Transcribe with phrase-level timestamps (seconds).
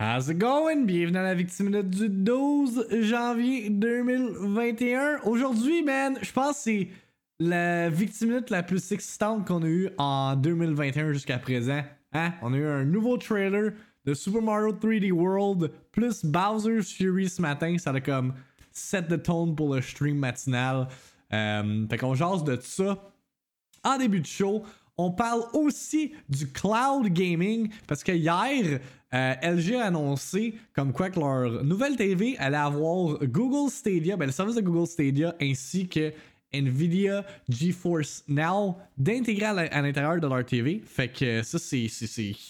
[0.00, 0.84] How's it going?
[0.84, 5.22] Bienvenue à la Victime du 12 janvier 2021.
[5.24, 6.88] Aujourd'hui, man, je pense que c'est
[7.40, 11.82] la Victime la plus excitante qu'on a eue en 2021 jusqu'à présent.
[12.12, 12.32] Hein?
[12.42, 13.72] On a eu un nouveau trailer
[14.04, 17.76] de Super Mario 3D World plus Bowser's Fury ce matin.
[17.78, 18.34] Ça a comme
[18.70, 20.86] set the tone pour le stream matinal.
[21.32, 23.02] Euh, fait qu'on jase de ça
[23.82, 24.62] en début de show.
[24.98, 28.80] On parle aussi du cloud gaming parce que hier,
[29.14, 34.26] euh, LG a annoncé comme quoi que leur nouvelle TV allait avoir Google Stadia, ben,
[34.26, 36.12] le service de Google Stadia ainsi que
[36.52, 40.82] Nvidia GeForce Now d'intégrer à l'intérieur de leur TV.
[40.84, 41.88] Fait que ça, c'est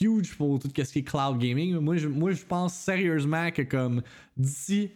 [0.00, 1.76] huge pour tout ce qui est cloud gaming.
[1.78, 4.02] Moi, je, moi, je pense sérieusement que comme
[4.36, 4.90] d'ici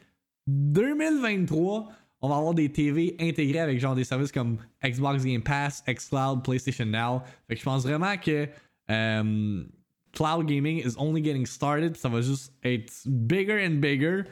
[0.46, 1.88] 2023,
[2.22, 6.42] on va avoir des TV intégrées avec genre des services comme Xbox Game Pass, Xcloud,
[6.44, 7.22] PlayStation Now.
[7.48, 8.48] Fait que je pense vraiment que
[8.90, 9.64] euh,
[10.12, 11.96] cloud gaming is only getting started.
[11.96, 14.22] Ça va juste être bigger and bigger.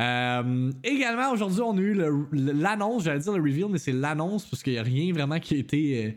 [0.00, 1.94] Euh, également, aujourd'hui, on a eu
[2.32, 5.56] l'annonce, j'allais dire le reveal, mais c'est l'annonce parce qu'il n'y a rien vraiment qui
[5.56, 6.10] a été euh,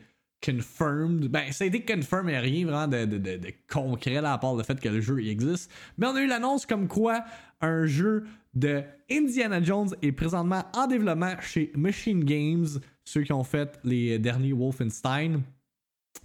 [0.44, 1.28] confirmed.
[1.28, 3.38] Ben, ça a été confirmed, mais il n'y a rien vraiment de,
[3.70, 5.70] concret à part le fait que le jeu existe.
[5.98, 7.26] Mais on a eu l'annonce comme quoi
[7.64, 12.68] un jeu de Indiana Jones est présentement en développement chez Machine Games,
[13.04, 15.42] ceux qui ont fait les derniers Wolfenstein.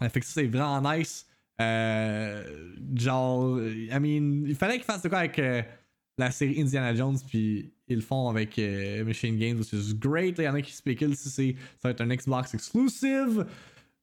[0.03, 1.27] Euh, fait que c'est vraiment nice.
[1.61, 5.63] Euh, genre, I mean, il fallait qu'ils fassent de quoi avec euh,
[6.19, 8.59] la série Indiana Jones, puis ils le font avec
[9.07, 10.37] Machine Games, which is great.
[10.39, 13.47] Il y en a qui spéculent si c'est, ça va être un Xbox exclusive.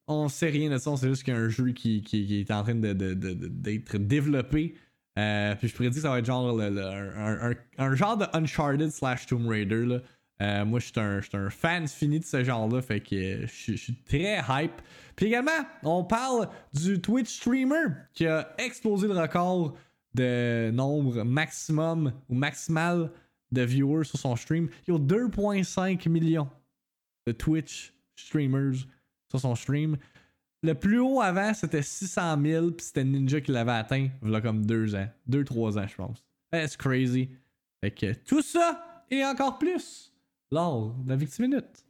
[0.07, 2.03] On sait rien de ça, on sait juste qu'il y a un jeu qui,
[2.39, 4.75] est en train de, d'être développé.
[5.17, 9.25] Euh, puis je pourrais dire que ça va être genre un, genre de Uncharted slash
[9.27, 9.85] Tomb Raider.
[9.85, 9.99] Là.
[10.41, 13.95] Euh, moi, je suis un, un, fan fini de ce genre-là, fait que je suis
[14.05, 14.81] très hype.
[15.15, 15.51] Puis également,
[15.83, 19.75] on parle du Twitch streamer qui a explosé le record
[20.13, 23.11] de nombre maximum ou maximal
[23.51, 24.69] de viewers sur son stream.
[24.87, 26.49] Il y a 2,5 millions
[27.25, 28.85] de Twitch streamers
[29.29, 29.97] sur son stream.
[30.65, 34.65] Le plus haut avant, c'était 600 000, puis c'était Ninja qui l'avait atteint, a comme
[34.65, 35.07] deux ans.
[35.27, 36.25] Deux, trois ans, je pense.
[36.51, 37.29] C'est crazy.
[37.81, 40.11] Fait que tout ça et encore plus
[40.51, 41.85] lors de la Victime Minute.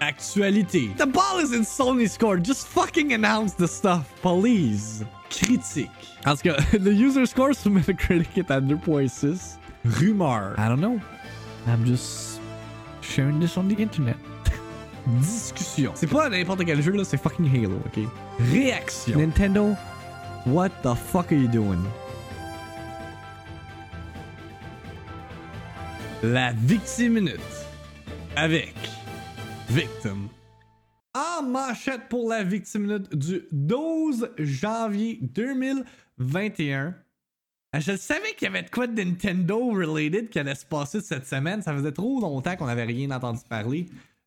[0.00, 0.90] Actualité.
[0.98, 2.44] The ball is in Sony's court.
[2.44, 5.02] Just fucking announce the stuff, please.
[5.30, 5.88] Critique.
[6.24, 9.56] Tout cas, le user score sur Metacritic est à 2.6.
[9.86, 10.56] Rumeur.
[10.58, 11.00] I don't know.
[11.66, 12.31] I'm just
[13.02, 14.16] sharing this on the internet.
[15.20, 15.92] Discussion.
[15.94, 18.04] C'est pas n'importe quel jeu là, c'est fucking Halo, ok?
[18.52, 19.18] Réaction.
[19.18, 19.76] Nintendo,
[20.46, 21.82] what the fuck are you doing?
[26.22, 27.40] La Victime Minute.
[28.36, 28.74] Avec
[29.68, 30.28] Victim.
[31.14, 36.94] En manchette pour la Victime Minute du 12 janvier 2021.
[37.74, 41.00] Ah, je savais qu'il y avait de quoi de Nintendo related qui allait se passer
[41.00, 41.62] cette semaine.
[41.62, 43.86] Ça faisait trop longtemps qu'on n'avait rien entendu parler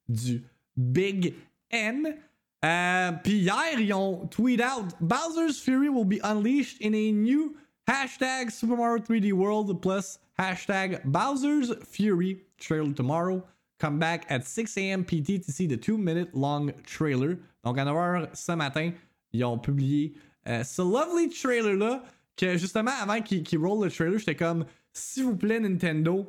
[0.10, 0.44] du
[0.76, 1.36] Big
[1.70, 2.16] N.
[2.64, 7.56] Euh, Puis hier, ils ont tweet out Bowser's Fury will be unleashed in a new
[7.88, 13.44] hashtag Super Mario 3D World plus hashtag Bowser's Fury trailer tomorrow.
[13.80, 15.04] Come back at 6 a.m.
[15.04, 17.38] PT to see the 2 minute long trailer.
[17.64, 18.92] Donc à 9h ce matin,
[19.34, 20.16] ils ont publié
[20.48, 22.02] euh, ce lovely trailer là
[22.38, 26.26] que justement, avant qu'il qu roll le trailer, j'étais comme, s'il vous plaît, Nintendo,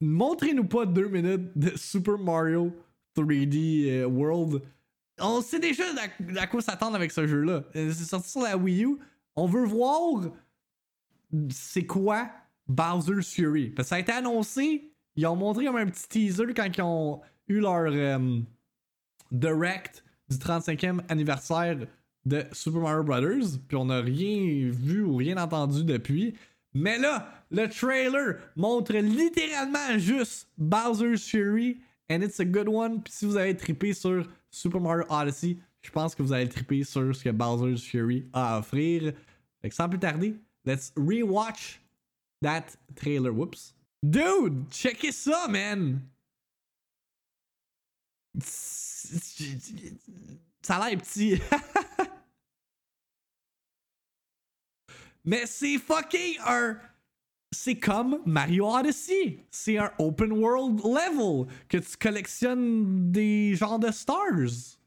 [0.00, 2.72] montrez-nous pas deux minutes de Super Mario
[3.16, 4.62] 3D euh, World.
[5.20, 5.84] On sait déjà
[6.36, 7.64] à, quoi s'attendre avec ce jeu-là.
[7.74, 8.98] Euh, c'est sorti sur la Wii U.
[9.34, 10.30] On veut voir
[11.50, 12.30] c'est quoi
[12.68, 13.70] Bowser's Fury.
[13.70, 14.92] Parce que ça a été annoncé.
[15.16, 18.40] Ils ont montré comme un petit teaser quand ils ont eu leur euh,
[19.32, 21.78] direct du 35e anniversaire
[22.24, 26.34] de Super Mario Brothers, puis on n'a rien vu ou rien entendu depuis.
[26.74, 31.80] Mais là, le trailer montre littéralement juste Bowser's Fury,
[32.10, 33.02] and it's a good one.
[33.02, 36.84] Puis si vous avez trippé sur Super Mario Odyssey, je pense que vous allez triper
[36.84, 39.12] sur ce que Bowser's Fury a à offrir.
[39.62, 40.34] Fait que sans plus tarder,
[40.64, 41.80] let's rewatch
[42.42, 42.64] that
[42.94, 43.32] trailer.
[43.32, 43.74] Whoops.
[44.02, 46.00] Dude, checkez ça, man!
[50.62, 51.40] Ça a l'air petit.
[55.28, 56.78] Mais c'est fucking un.
[57.52, 59.44] C'est comme Mario Odyssey.
[59.50, 64.78] C'est un open world level que tu collectionnes des genres de stars.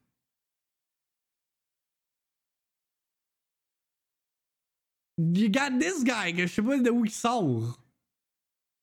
[5.20, 7.80] You got this guy que je sais pas de où il sort.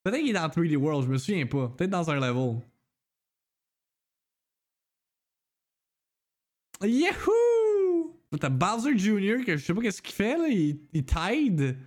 [0.05, 1.71] Peut-être qu'il est dans 3D World, je me souviens pas.
[1.71, 2.61] Peut-être dans un level.
[6.83, 7.58] Yahoo!
[8.37, 10.49] T'as Bowser Jr., que je sais pas qu'est-ce qu'il fait, là.
[10.49, 11.79] Il, il tide.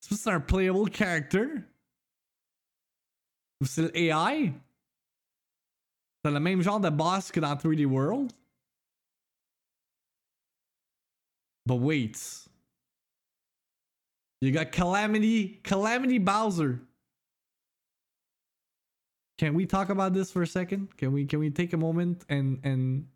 [0.00, 1.46] C'est c'est un playable character.
[3.60, 4.52] Ou c'est l'AI.
[6.22, 8.32] T'as le même genre de boss que dans 3D World.
[11.66, 12.48] But wait.
[14.40, 16.80] You got Calamity, Calamity Bowser.
[19.38, 20.96] Can we talk about this for a second?
[20.96, 23.06] Can we can we take a moment and and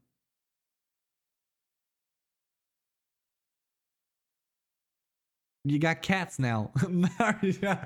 [5.68, 6.70] You got cats now.
[6.88, 7.78] Mario.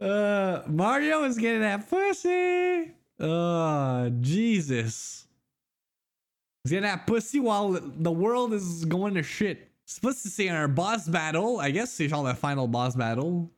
[0.00, 2.92] uh, Mario is getting that pussy.
[3.20, 5.26] Oh, Jesus.
[6.62, 9.70] He's getting that pussy while the world is going to shit.
[9.86, 11.60] Supposed to say our boss battle.
[11.60, 13.50] I guess c'est genre le final boss battle.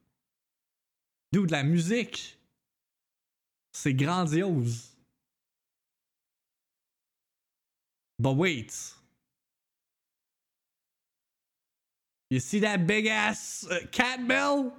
[1.33, 2.37] Dude, la musique.
[3.73, 4.97] C'est grandiose.
[8.19, 8.73] But wait.
[12.29, 14.73] You see that big ass uh, cat bell?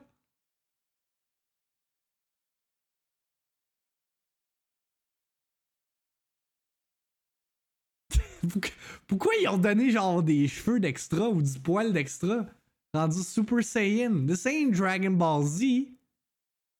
[9.07, 12.45] Pourquoi ils ont donné genre des cheveux d'extra ou du poil d'extra
[12.93, 14.25] rendu Super Saiyan?
[14.27, 15.87] This ain't Dragon Ball Z.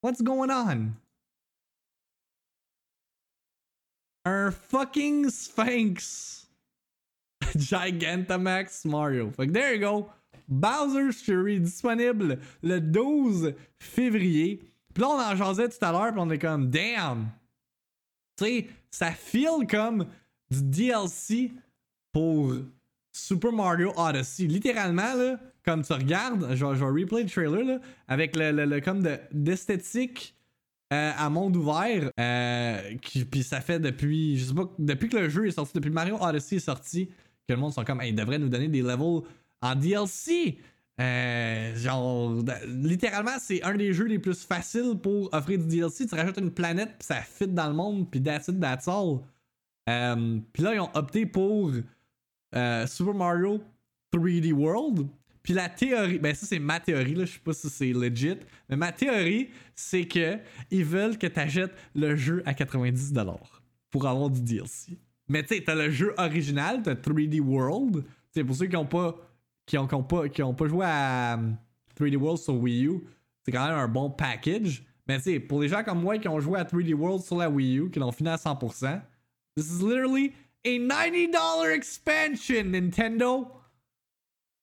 [0.01, 0.95] What's going on?
[4.25, 6.47] Un fucking Sphinx.
[7.55, 9.31] Gigantamax Mario.
[9.31, 10.11] Fait there you go.
[10.47, 14.61] Bowser's Fury disponible le 12 février.
[14.93, 17.29] Puis là, on en jasait tout à l'heure, puis on est comme, damn!
[18.37, 20.05] Tu sais, ça feel comme
[20.49, 21.51] du DLC
[22.11, 22.53] pour
[23.11, 24.43] Super Mario Odyssey.
[24.43, 29.05] Littéralement, là, comme tu regardes, je vais, replay le trailer, là, avec le, le, comme
[29.31, 30.35] d'esthétique
[30.93, 32.09] euh, à monde ouvert.
[32.19, 32.95] Euh,
[33.29, 36.17] puis ça fait depuis, je sais pas, depuis que le jeu est sorti, depuis Mario
[36.21, 37.07] Odyssey est sorti,
[37.47, 39.23] que le monde sont comme, hey, ils devraient nous donner des levels
[39.61, 40.57] en DLC.
[40.99, 46.07] Euh, genre, littéralement, c'est un des jeux les plus faciles pour offrir du DLC.
[46.07, 49.19] Tu rajoutes une planète, puis ça fit dans le monde, puis that's it, that's all.
[49.89, 51.71] Euh, puis là, ils ont opté pour
[52.55, 53.61] euh, Super Mario
[54.13, 55.07] 3D World.
[55.43, 58.35] Puis la théorie, ben ça c'est ma théorie, là, je sais pas si c'est legit,
[58.67, 60.39] mais ma théorie, c'est que
[60.69, 63.37] ils veulent que tu achètes le jeu à 90$
[63.89, 64.97] pour avoir du DLC.
[65.29, 68.03] Mais tu sais, t'as le jeu original, t'as 3D World.
[68.31, 69.15] C'est pour ceux qui ont pas
[69.67, 71.37] qui ont, pas, qui ont pas joué à
[71.99, 73.01] 3D um, World sur Wii U,
[73.43, 74.83] c'est quand même un bon package.
[75.07, 77.37] Mais tu sais, pour les gens comme moi qui ont joué à 3D World sur
[77.37, 79.01] la Wii U, qui l'ont fini à 100%,
[79.55, 80.33] this is literally
[80.65, 83.51] a $90 expansion, Nintendo.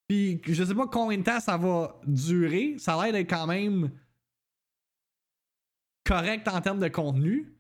[0.08, 2.76] Puis je sais pas combien de temps ça va durer.
[2.78, 3.90] Ça a l'air d'être quand même
[6.04, 7.54] correct en termes de contenu.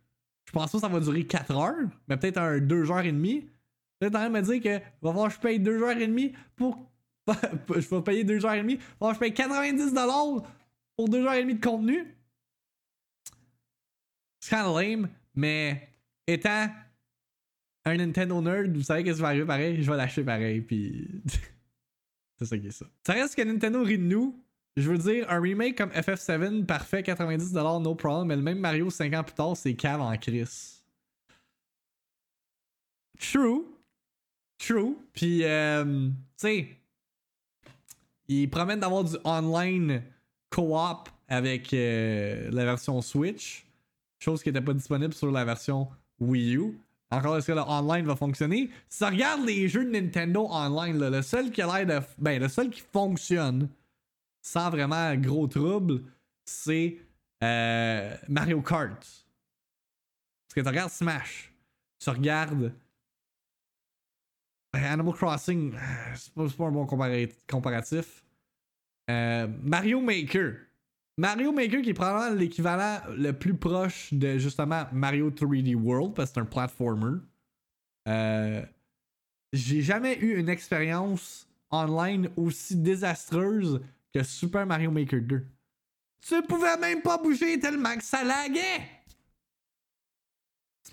[0.46, 3.12] Je pense pas que ça va durer 4 heures, mais peut-être un 2 heures et
[3.12, 3.50] demie.
[3.98, 6.06] Peut-être en train de me dire que va falloir que je paye 2 heures et
[6.06, 6.90] demie pour
[7.68, 8.78] je vais payer 2h30.
[9.00, 10.44] Bon, je paye 90$
[10.96, 12.14] pour 2h30 de contenu.
[14.40, 15.88] C'est of lame, mais
[16.26, 16.68] étant
[17.86, 21.08] un Nintendo nerd, vous savez qu'est-ce qui va arriver pareil, je vais l'acheter pareil, puis
[22.38, 22.86] c'est ça qui est ça.
[23.06, 24.40] Ça reste que Nintendo rit de nous.
[24.76, 28.90] Je veux dire, un remake comme FF7, parfait, 90$, no problem, mais le même Mario
[28.90, 30.82] 5 ans plus tard, c'est cave en crise.
[33.18, 33.64] True.
[34.58, 34.96] True.
[35.12, 36.68] Puis, euh, tu sais,
[38.28, 40.02] ils promettent d'avoir du online
[40.50, 43.66] co-op avec euh, la version Switch,
[44.18, 45.88] chose qui n'était pas disponible sur la version
[46.20, 46.78] Wii U.
[47.10, 48.70] Encore est-ce que le online va fonctionner?
[48.88, 52.06] Si ça regarde les jeux de Nintendo online, le seul qui a l'air de.
[52.18, 53.68] Ben, le seul qui fonctionne
[54.42, 56.02] sans vraiment gros trouble,
[56.44, 56.98] c'est
[57.42, 58.98] euh, Mario Kart.
[59.00, 61.52] Parce que tu regardes Smash,
[61.98, 62.72] tu regardes
[64.74, 65.72] Animal Crossing,
[66.14, 68.24] c'est pas, un bon comparatif.
[69.10, 70.54] Euh, Mario Maker.
[71.16, 76.30] Mario Maker qui est probablement l'équivalent le plus proche de justement Mario 3D World parce
[76.30, 77.18] que c'est un platformer.
[78.08, 78.62] Euh,
[79.52, 83.80] j'ai jamais eu une expérience online aussi désastreuse
[84.12, 85.46] que Super Mario Maker 2.
[86.26, 89.03] Tu pouvais même pas bouger tellement que ça laguait!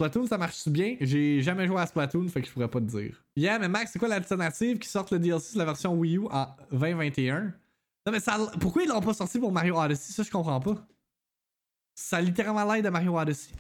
[0.02, 0.98] Splatoon, ça marche bien?
[1.00, 3.24] J'ai jamais joué à Splatoon, fait que je pourrais pas te dire.
[3.36, 6.26] Yeah, mais Max, c'est quoi l'alternative qui sort le DLC de la version Wii U
[6.32, 7.54] en 2021?
[8.06, 10.12] Non, mais ça, pourquoi ils l'ont pas sorti pour Mario Odyssey?
[10.12, 10.88] Ça, je comprends pas.
[11.94, 13.54] Ça a littéralement l'air de Mario Odyssey.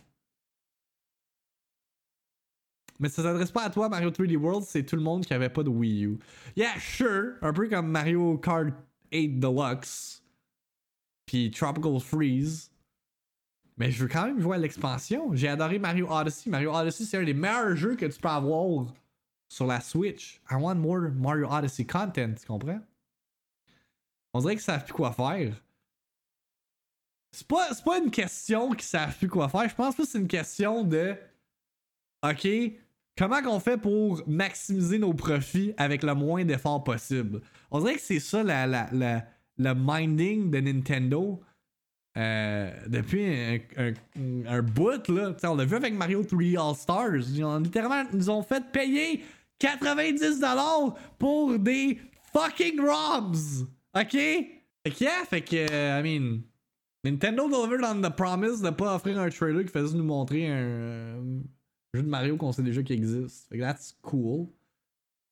[2.99, 5.49] Mais ça s'adresse pas à toi, Mario 3D World, c'est tout le monde qui avait
[5.49, 6.19] pas de Wii U.
[6.55, 7.33] Yeah, sure.
[7.43, 8.73] Un peu comme Mario Kart
[9.11, 10.23] 8 Deluxe.
[11.27, 12.71] Puis Tropical Freeze.
[13.77, 15.33] Mais je veux quand même jouer à l'expansion.
[15.33, 16.49] J'ai adoré Mario Odyssey.
[16.49, 18.93] Mario Odyssey, c'est un des meilleurs jeux que tu peux avoir
[19.49, 20.41] sur la Switch.
[20.49, 22.79] I want more Mario Odyssey content, tu comprends?
[24.33, 25.53] On dirait qu'ils savent plus quoi faire.
[27.33, 29.67] C'est pas, pas une question qu'ils savent plus quoi faire.
[29.67, 31.15] Je pense que c'est une question de.
[32.23, 32.47] OK,
[33.17, 37.41] comment qu'on fait pour maximiser nos profits avec le moins d'efforts possible?
[37.71, 39.25] On dirait que c'est ça la, la, la,
[39.57, 41.41] le minding de Nintendo.
[42.17, 45.33] Euh, depuis un, bout, là.
[45.43, 47.29] On l'a vu avec Mario 3 All-Stars.
[47.33, 49.23] Ils ont littéralement nous ont fait payer
[49.61, 51.99] 90$ pour des
[52.33, 53.67] fucking ROMs.
[53.95, 54.11] OK?
[54.11, 56.43] Fait que, yeah, fait que, uh, I mean,
[57.03, 60.55] Nintendo delivered on the promise de pas offrir un trailer qui faisait nous montrer un
[60.55, 61.39] euh,
[61.93, 63.47] jeu de Mario qu'on sait déjà qui existe.
[63.49, 64.47] Fait que that's cool.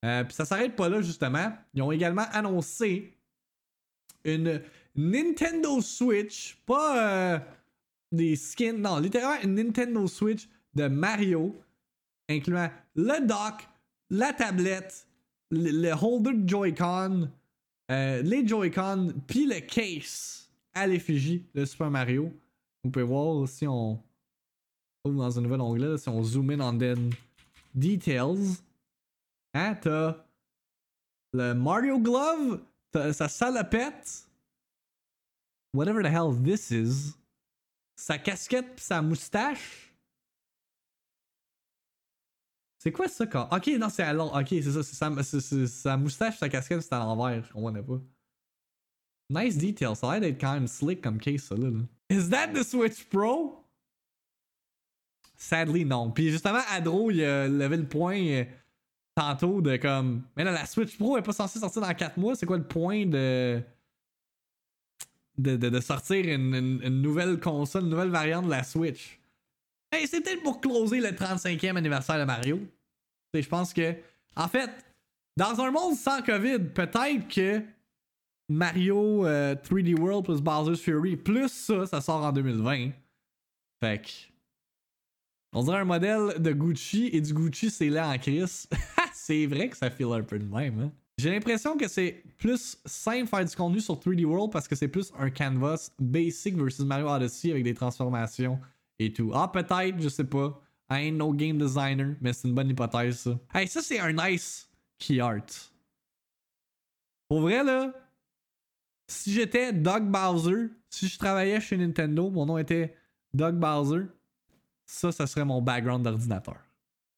[0.06, 1.52] Euh, Puis ça s'arrête pas là, justement.
[1.74, 3.18] Ils ont également annoncé
[4.24, 4.62] une
[5.00, 7.40] Nintendo Switch, pas euh,
[8.12, 11.56] des skins, non, littéralement une Nintendo Switch de Mario,
[12.30, 13.68] incluant le dock,
[14.10, 15.08] la tablette,
[15.52, 17.30] le, holder de Joy-Con,
[17.92, 22.34] euh, les Joy-Con, puis le case à l'effigie de Super Mario.
[22.84, 24.02] Vous pouvez voir si on
[25.06, 27.12] ouvre dans un nouvel onglet, si on zoom in on then
[27.74, 28.58] details.
[29.54, 30.18] Hein, t'as
[31.34, 32.60] le Mario Glove,
[32.92, 34.29] t'as sa salopette,
[35.74, 37.16] whatever the hell this is,
[37.96, 39.90] sa casquette pis sa moustache?
[42.80, 43.50] C'est quoi ça quand?
[43.52, 44.40] Ok, non, c'est à l'envers.
[44.40, 44.84] Ok, c'est ça.
[44.84, 47.44] C'est sa, moustache, sa casquette, c'est à l'envers.
[47.44, 48.00] Je comprenais pas.
[49.30, 49.96] Nice detail.
[49.98, 51.70] Ça a l'air d'être quand même slick comme case, ça là.
[52.10, 53.64] Is that the Switch Pro?
[55.36, 56.12] Sadly, non.
[56.12, 58.46] Puis justement, Adro, il a levé le point euh,
[59.14, 60.24] tantôt de comme.
[60.36, 62.36] Mais là, la Switch Pro est pas censée sortir dans 4 mois.
[62.36, 63.62] C'est quoi le point de.
[65.40, 69.20] De, sortir une, nouvelle console, une nouvelle variante de la Switch?
[69.92, 72.60] Hey, c'est peut-être pour closer le 35e anniversaire de Mario.
[73.34, 73.96] Je pense que.
[74.36, 74.70] En fait,
[75.38, 77.64] dans un monde sans COVID, peut-être que
[78.50, 82.92] Mario euh, 3D World plus Bowser's Fury plus ça, ça sort en 2020.
[83.80, 84.10] Fait que.
[85.54, 88.68] On dirait un modèle de Gucci et du Gucci c'est là en crise.
[89.14, 90.80] c'est vrai que ça file un peu de même.
[90.80, 90.92] Hein?
[91.20, 94.88] J'ai l'impression que c'est plus simple faire du contenu sur 3D World parce que c'est
[94.88, 98.58] plus un canvas basic versus Mario Odyssey avec des transformations
[99.00, 99.30] et tout.
[99.34, 100.62] Ah, peut-être, je sais pas.
[100.90, 103.28] I ain't no game designer, mais c'est une bonne hypothèse.
[103.54, 105.44] Hey, ça c'est un nice key art.
[107.28, 107.92] Pour vrai là,
[109.06, 112.96] si j'étais Doug Bowser, si je travaillais chez Nintendo, mon nom était
[113.34, 114.06] Doug Bowser,
[114.86, 116.60] ça, ça serait mon background d'ordinateur.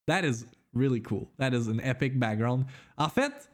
[0.08, 1.28] That is really cool.
[1.38, 2.66] That is an epic background.
[2.98, 3.52] En fait,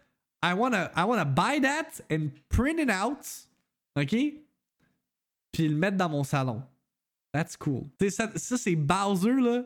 [0.47, 3.25] I wanna, I wanna buy that and print it out,
[3.95, 4.15] ok?
[5.51, 6.63] Puis le mettre dans mon salon.
[7.33, 7.89] That's cool.
[8.09, 9.63] Ça, ça c'est Bowser, là.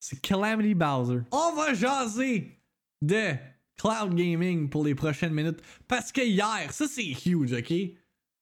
[0.00, 1.20] C'est Calamity Bowser.
[1.30, 2.58] On va jaser
[3.00, 3.34] de
[3.76, 5.60] cloud gaming pour les prochaines minutes.
[5.86, 7.72] Parce que hier, ça c'est huge, ok?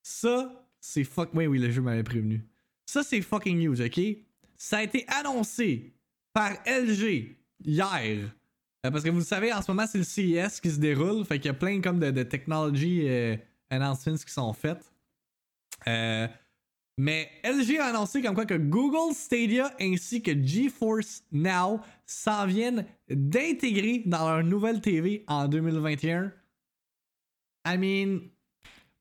[0.02, 1.30] Ça, c'est fuck.
[1.34, 2.42] Oui, oui, le jeu m'avait prévenu.
[2.86, 4.00] Ça, c'est fucking huge, ok?
[4.56, 5.92] Ça a été annoncé
[6.32, 8.34] par LG hier.
[8.86, 11.24] Euh, parce que vous le savez, en ce moment, c'est le CES qui se déroule.
[11.24, 13.36] Fait qu'il y a plein comme de, de technology euh,
[13.68, 14.90] announcements qui sont faites.
[15.86, 16.26] Euh,
[16.98, 22.84] mais LG a annoncé comme quoi que Google Stadia ainsi que GeForce Now s'en viennent
[23.08, 26.32] d'intégrer dans leur nouvelle TV en 2021.
[27.66, 28.30] I mean,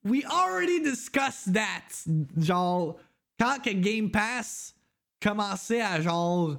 [0.06, 2.06] we already discussed that.
[2.38, 2.98] Genre,
[3.38, 4.76] quand que Game Pass
[5.22, 6.58] commençait à genre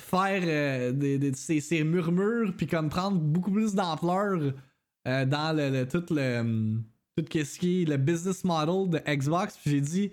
[0.00, 4.52] faire euh, des, ces, murmures puis comme prendre beaucoup plus d'ampleur
[5.06, 6.78] euh, dans le, le, tout le
[7.16, 10.10] tout ce qui est le business model de Xbox, j'ai dit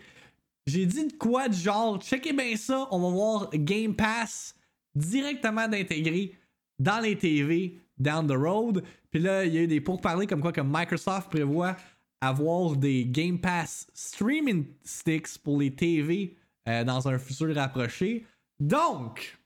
[0.67, 4.55] j'ai dit de quoi de genre, checkez bien ça, on va voir Game Pass
[4.93, 6.36] directement d'intégrer
[6.77, 8.83] dans les TV down the road.
[9.09, 11.75] Puis là, il y a eu des pourparlers comme quoi que Microsoft prévoit
[12.21, 16.36] avoir des Game Pass streaming sticks pour les TV
[16.67, 18.25] euh, dans un futur rapproché.
[18.59, 19.38] Donc,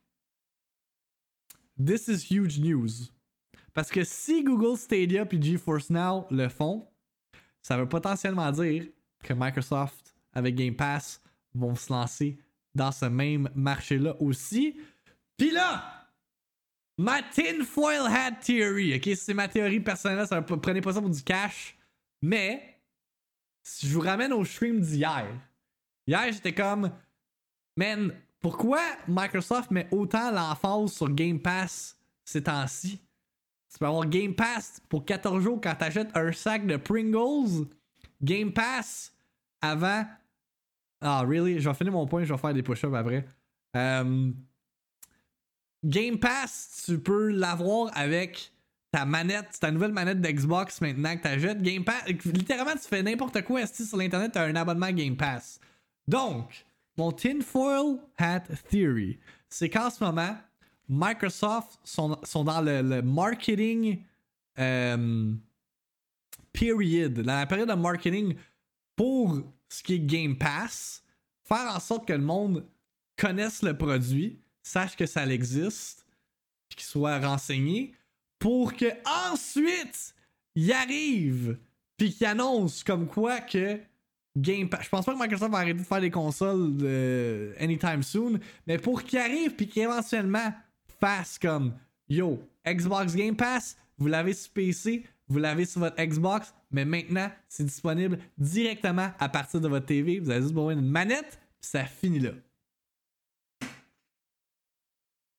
[1.78, 3.12] this is huge news.
[3.74, 6.88] Parce que si Google Stadia et GeForce Now le font,
[7.62, 8.88] ça veut potentiellement dire
[9.24, 11.22] que Microsoft avec Game Pass
[11.54, 12.38] vont se lancer
[12.76, 14.76] dans ce même marché-là aussi.
[15.38, 16.08] Puis là,
[16.98, 21.24] ma tinfoil hat theory, ok, c'est ma théorie personnelle, ça, prenez pas ça pour du
[21.24, 21.78] cash,
[22.22, 22.80] mais
[23.64, 25.28] si je vous ramène au stream d'hier,
[26.06, 26.92] hier j'étais comme,
[27.78, 28.14] man,
[28.44, 33.00] pourquoi Microsoft met autant l'emphase sur Game Pass ces temps-ci?
[33.72, 37.66] Tu peux avoir Game Pass pour 14 jours quand t'achètes un sac de Pringles.
[38.22, 39.12] Game Pass
[39.62, 40.06] avant
[41.06, 41.60] ah, really?
[41.60, 43.26] Je vais finir mon point, je vais faire des push-ups après.
[43.76, 44.32] Euh,
[45.84, 48.54] Game Pass, tu peux l'avoir avec
[48.90, 51.62] ta manette, ta nouvelle manette d'Xbox maintenant que t'achètes.
[51.62, 55.60] Game Pass, littéralement, tu fais n'importe quoi sur l'internet, t'as un abonnement Game Pass.
[56.08, 56.66] Donc,
[56.98, 59.20] mon tinfoil hat theory,
[59.50, 60.36] c'est qu'en ce moment,
[60.88, 64.04] Microsoft sont, dans le, marketing
[64.60, 65.34] euh,
[66.52, 68.36] period, dans la période de marketing
[68.96, 71.04] pour ce qui est Game Pass,
[71.44, 72.66] faire en sorte que le monde
[73.18, 76.06] connaisse le produit, sache que ça existe,
[76.70, 77.94] qu'il soit renseigné,
[78.38, 78.86] pour que
[79.32, 80.14] ensuite
[80.56, 81.58] il arrive
[81.98, 83.80] puis qu'il annonce comme quoi que
[84.36, 84.84] Game Pass.
[84.86, 88.78] Je pense pas que Microsoft va arrêter de faire des consoles de anytime soon, mais
[88.78, 90.54] pour qu'il arrive puis qu'éventuellement
[91.00, 91.74] fasse comme
[92.10, 97.30] Yo, Xbox Game Pass, vous l'avez sur PC, vous l'avez sur votre Xbox, mais maintenant
[97.48, 100.20] c'est disponible directement à partir de votre TV.
[100.20, 102.32] Vous avez juste besoin d'une manette, ça finit là.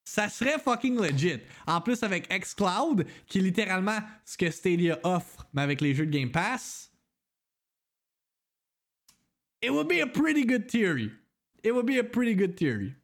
[0.04, 1.40] Ça serait fucking legit.
[1.66, 6.06] En plus avec xCloud, qui est littéralement ce que Stadia offre, mais avec les jeux
[6.06, 6.93] de Game Pass.
[9.64, 11.10] It would be a pretty good theory.
[11.62, 12.94] It would be a pretty good theory.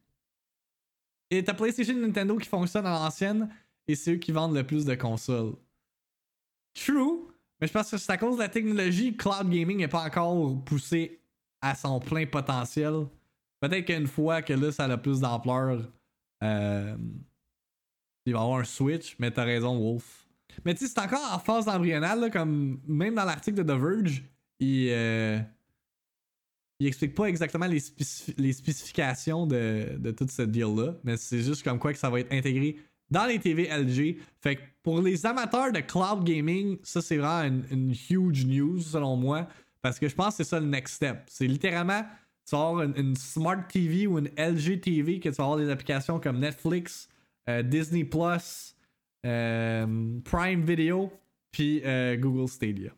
[1.31, 3.49] Et ta PlayStation et Nintendo qui fonctionnent à l'ancienne,
[3.89, 5.55] et c'est eux qui vendent le plus de consoles.
[6.75, 7.29] True,
[7.61, 10.63] mais je pense que c'est à cause de la technologie, cloud gaming n'est pas encore
[10.65, 11.23] poussé
[11.63, 13.07] à son plein potentiel.
[13.61, 15.89] Peut-être qu'une fois que là, ça a plus d'ampleur,
[16.43, 16.97] euh,
[18.27, 20.27] il va y avoir un switch, mais t'as raison, Wolf.
[20.67, 24.23] Mais tu sais, c'est encore en phase embryonale, comme même dans l'article de The Verge,
[24.59, 25.41] il, euh,
[26.81, 27.79] il explique pas exactement les,
[28.53, 32.33] spécifications de, de toute cette deal-là, mais c'est juste comme quoi que ça va être
[32.33, 32.77] intégré
[33.11, 34.17] dans les TV LG.
[34.41, 39.17] Fait que pour les amateurs de cloud gaming, ça c'est vraiment une, huge news selon
[39.17, 39.47] moi,
[39.83, 41.25] parce que je pense que c'est ça le next step.
[41.27, 42.03] C'est littéralement,
[42.49, 45.71] tu vas avoir une, Smart TV ou une LG TV que tu vas avoir des
[45.71, 47.09] applications comme Netflix,
[47.49, 48.75] euh, Disney Plus,
[49.27, 51.13] euh, Prime Video,
[51.53, 52.93] puis euh, Google Stadia.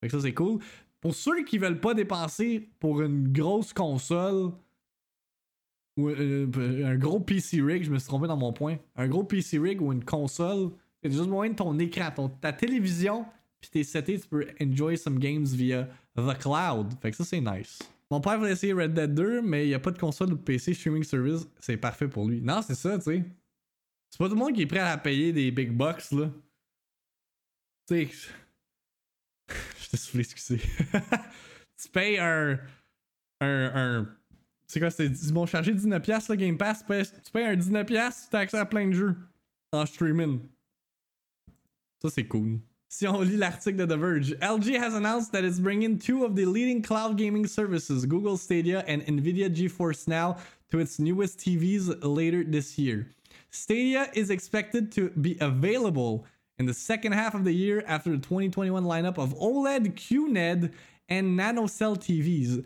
[0.00, 0.60] Fait que ça c'est cool.
[1.06, 4.50] Pour ceux qui veulent pas dépenser pour une grosse console
[5.96, 8.78] ou euh, un gros PC rig, je me suis trompé dans mon point.
[8.96, 13.24] Un gros PC rig ou une console, c'est juste moyen de ton écran, ta télévision,
[13.60, 16.92] puis t'es seté, tu peux enjoy some games via the cloud.
[17.00, 17.78] Fait que ça c'est nice.
[18.10, 20.36] Mon père voulait essayer Red Dead 2, mais il n'y a pas de console ou
[20.36, 22.40] de PC streaming service, c'est parfait pour lui.
[22.42, 23.24] Non, c'est ça, tu sais.
[24.10, 26.32] C'est pas tout le monde qui est prêt à payer des big bucks, là.
[27.86, 28.28] Tu sais,
[29.90, 30.60] je soufflé, excusez.
[31.82, 32.58] tu payes un.
[33.40, 33.72] Un.
[33.74, 34.08] un
[34.66, 36.80] c'est quoi, c'est, ils m'ont chargé 19$ le Game Pass?
[36.80, 37.86] Tu payes, tu payes un 19$,
[38.30, 39.16] tu as accès à plein de jeux
[39.72, 40.40] en streaming.
[42.02, 42.58] Ça, c'est cool.
[42.88, 46.34] Si on lit l'article de The Verge, LG has announced that it's bringing two of
[46.34, 50.36] the leading cloud gaming services, Google Stadia and Nvidia GeForce Now,
[50.70, 53.08] to its newest TVs later this year.
[53.50, 56.26] Stadia is expected to be available
[56.58, 60.72] in the second half of the year after the 2021 lineup of OLED, QNED,
[61.08, 62.64] and NanoCell TVs.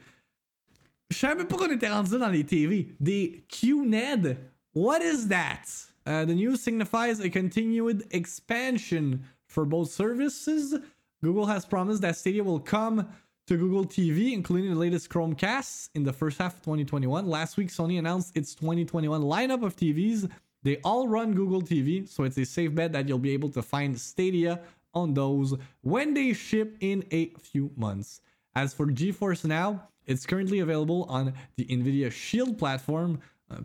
[1.11, 2.93] Je savais pas qu'on était rendu dans les TV.
[3.03, 4.37] Des QNED.
[4.73, 5.67] What is that?
[6.07, 10.79] Uh, the news signifies a continued expansion for both services.
[11.23, 13.09] Google has promised that Stadia will come
[13.47, 17.27] to Google TV, including the latest Chromecasts in the first half of 2021.
[17.27, 20.31] Last week, Sony announced its 2021 lineup of TVs
[20.63, 23.63] they all run Google TV, so it's a safe bet that you'll be able to
[23.63, 24.61] find Stadia
[24.95, 28.21] on those when they ship in a few months.
[28.55, 33.21] As for GeForce Now, it's currently available on the Nvidia Shield platform.
[33.51, 33.57] Uh,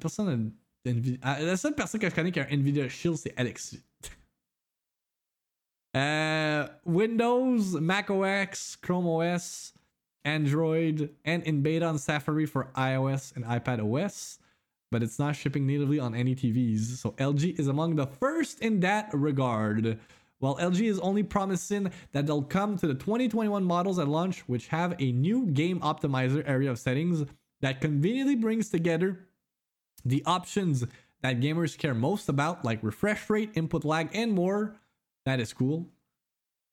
[0.86, 3.76] NVIDIA, uh, la seule personne que je connais qui a un Nvidia Shield, c'est Alex.
[5.96, 9.74] uh, Windows, Mac OS, Chrome OS,
[10.24, 14.38] Android, and in beta on Safari for iOS and iPad OS
[14.92, 16.98] but it's not shipping natively on any TVs.
[16.98, 20.00] So LG is among the first in that regard.
[20.40, 24.68] While LG is only promising that they'll come to the 2021 models at launch, which
[24.68, 27.26] have a new game optimizer area of settings
[27.62, 29.28] that conveniently brings together
[30.04, 30.86] the options
[31.22, 34.76] that gamers care most about, like refresh rate, input lag, and more.
[35.26, 35.88] That is cool.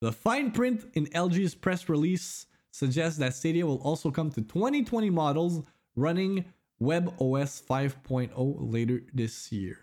[0.03, 5.09] The fine print in LG's press release suggests that Stadia will also come to 2020
[5.11, 5.63] models
[5.95, 6.45] running
[6.83, 9.77] WebOS 5.0 later this year.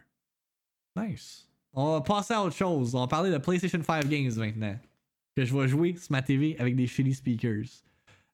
[0.96, 1.48] Nice.
[1.74, 2.96] On va passer à autre chose.
[2.96, 4.78] On va parler de PlayStation 5 games maintenant.
[5.36, 7.84] Que je vais jouer sur ma TV avec des shitty speakers.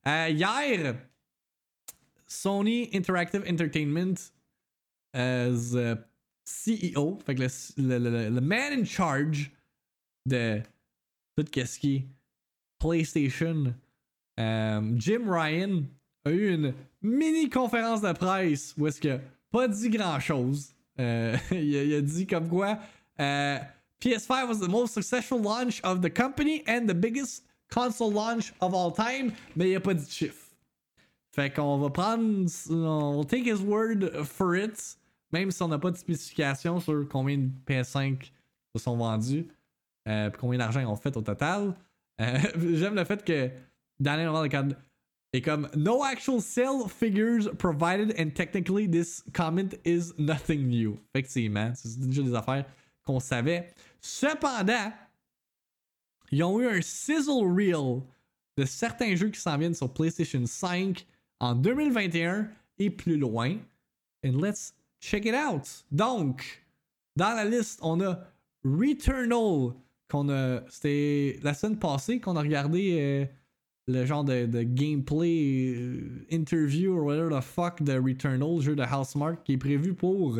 [0.07, 0.95] Euh, hier,
[2.25, 4.31] Sony Interactive Entertainment
[5.13, 5.75] as
[6.45, 9.51] CEO, fait que le, le, le, le, man in charge
[10.25, 10.61] de
[11.35, 12.07] tout ce qui est
[12.79, 13.73] PlayStation,
[14.37, 15.85] um, Jim Ryan,
[16.25, 19.19] a eu une mini conférence de presse où est-ce que
[19.51, 20.73] pas dit grand chose.
[20.99, 22.79] Euh, il, a, a dit comme quoi
[23.19, 23.57] euh,
[24.01, 28.73] PS5 was the most successful launch of the company and the biggest console launch of
[28.73, 30.45] all time, mais il a pas dit de chiffre.
[31.33, 32.45] Fait qu'on va prendre.
[32.69, 34.97] On take his word for it,
[35.31, 38.31] même si on n'a pas de spécification sur combien de PS5
[38.75, 39.47] se sont vendus,
[40.07, 41.75] euh, combien d'argent ils ont fait au total.
[42.21, 42.37] Euh,
[42.75, 43.49] J'aime le fait que
[43.99, 44.67] Daniel Ricard
[45.33, 50.97] est comme No actual sale figures provided, and technically this comment is nothing new.
[51.13, 52.65] Effectivement, c'est déjà des affaires
[53.05, 53.73] qu'on savait.
[54.01, 54.91] Cependant,
[56.31, 58.01] ils ont eu un sizzle reel
[58.57, 61.05] de certains jeux qui s'en viennent sur PlayStation 5
[61.39, 62.47] en 2021
[62.79, 63.57] et plus loin.
[64.25, 65.85] And let's check it out.
[65.91, 66.65] Donc,
[67.15, 68.19] dans la liste, on a
[68.63, 69.73] Returnal,
[70.09, 70.61] qu'on a.
[70.69, 73.25] C'était la semaine passée qu'on a regardé euh,
[73.87, 78.83] le genre de, de gameplay euh, interview or whatever the fuck de Returnal, jeu de
[78.83, 80.39] Housemark, qui est prévu pour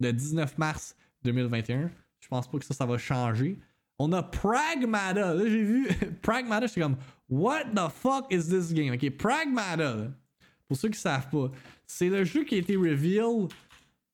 [0.00, 1.90] le 19 mars 2021.
[2.20, 3.58] Je pense pas que ça, ça va changer.
[3.98, 5.34] On a Pragmata.
[5.34, 5.88] Là, j'ai vu
[6.22, 6.96] Pragmata, j'étais comme,
[7.28, 8.94] What the fuck is this game?
[8.94, 10.08] Ok, Pragmata.
[10.68, 11.50] Pour ceux qui savent pas,
[11.86, 13.48] c'est le jeu qui a été reveal.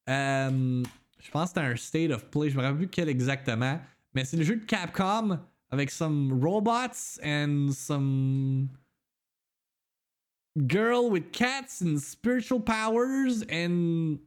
[0.08, 0.82] euh,
[1.18, 2.50] je pense que c'était un state of play.
[2.50, 3.78] Je me rappelle plus quel exactement.
[4.14, 5.38] Mais c'est le jeu de Capcom
[5.72, 8.70] avec some robots and some
[10.66, 14.18] girl with cats and spiritual powers and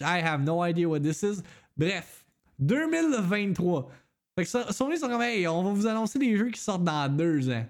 [0.00, 1.42] I have no idea what this is.
[1.76, 2.24] Bref,
[2.64, 3.90] 2023.
[4.34, 6.84] Fait que ça, Sony sont comme, hey, on va vous annoncer des jeux qui sortent
[6.84, 7.66] dans deux ans.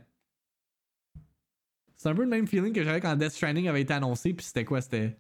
[1.97, 4.45] C'est un peu le même feeling que j'avais quand Death Stranding avait été annoncé, puis
[4.45, 5.17] c'était quoi C'était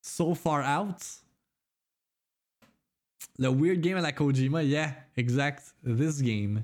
[0.00, 1.24] So Far Out.
[3.38, 6.62] Le weird game à la Kojima, yeah, exact, this game.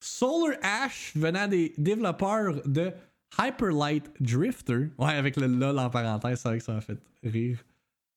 [0.00, 2.92] Solar Ash venant des développeurs de
[3.38, 4.88] Hyperlight Drifter.
[4.98, 7.58] Ouais, avec le LOL en parenthèse, c'est vrai que ça m'a fait rire.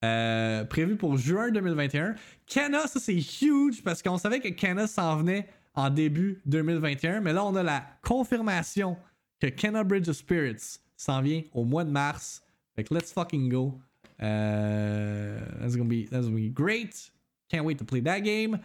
[0.04, 2.15] Euh, prévu pour juin 2021.
[2.46, 7.32] Kenna, ça c'est huge parce qu'on savait que Kenna s'en venait en début 2021, mais
[7.34, 8.98] là on a la confirmation
[9.39, 12.43] que Kenna Bridge of Spirits s'en vient au mois de mars.
[12.76, 13.80] Fait que let's fucking go.
[14.22, 17.12] Euh, that's gonna be great.
[17.50, 18.60] Can't wait to play that game.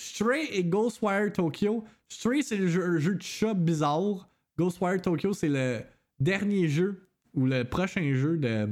[0.00, 1.84] Stray et Ghostwire Tokyo.
[2.08, 4.28] Stray, c'est un jeu de chat bizarre.
[4.58, 5.82] Ghostwire Tokyo, c'est le
[6.18, 8.66] dernier jeu ou le prochain jeu de.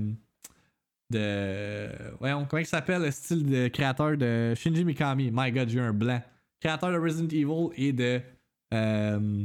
[1.11, 1.88] de
[2.19, 5.31] voyons, comment il s'appelle le style de créateur de Shinji Mikami?
[5.33, 6.23] My god, j'ai un blanc.
[6.61, 8.21] Créateur de Resident Evil et de.
[8.73, 9.45] euh,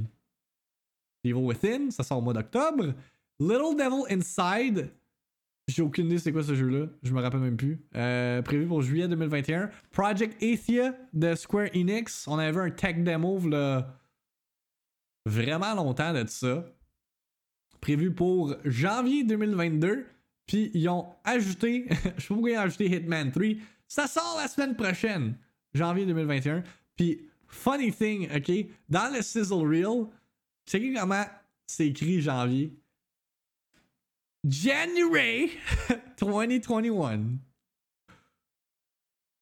[1.26, 2.94] Evil Within, ça sort au mois d'octobre.
[3.40, 4.90] Little Devil Inside,
[5.68, 7.80] j'ai aucune idée c'est quoi ce jeu-là, je me rappelle même plus.
[7.96, 9.70] Euh, prévu pour juillet 2021.
[9.92, 13.98] Project Athia de Square Enix, on avait un tech demo là,
[15.26, 16.66] vraiment longtemps de ça.
[17.80, 20.06] Prévu pour janvier 2022.
[20.46, 23.46] Puis ils ont ajouté, je sais pas pourquoi ils ont ajouté Hitman 3.
[23.88, 25.38] Ça sort la semaine prochaine,
[25.74, 26.64] janvier 2021.
[26.96, 28.52] Puis, funny thing, ok,
[28.90, 30.08] dans le sizzle reel,
[30.66, 31.26] c'est comment
[31.66, 32.76] c'est écrit janvier?
[34.46, 35.52] January
[36.18, 37.40] 2021.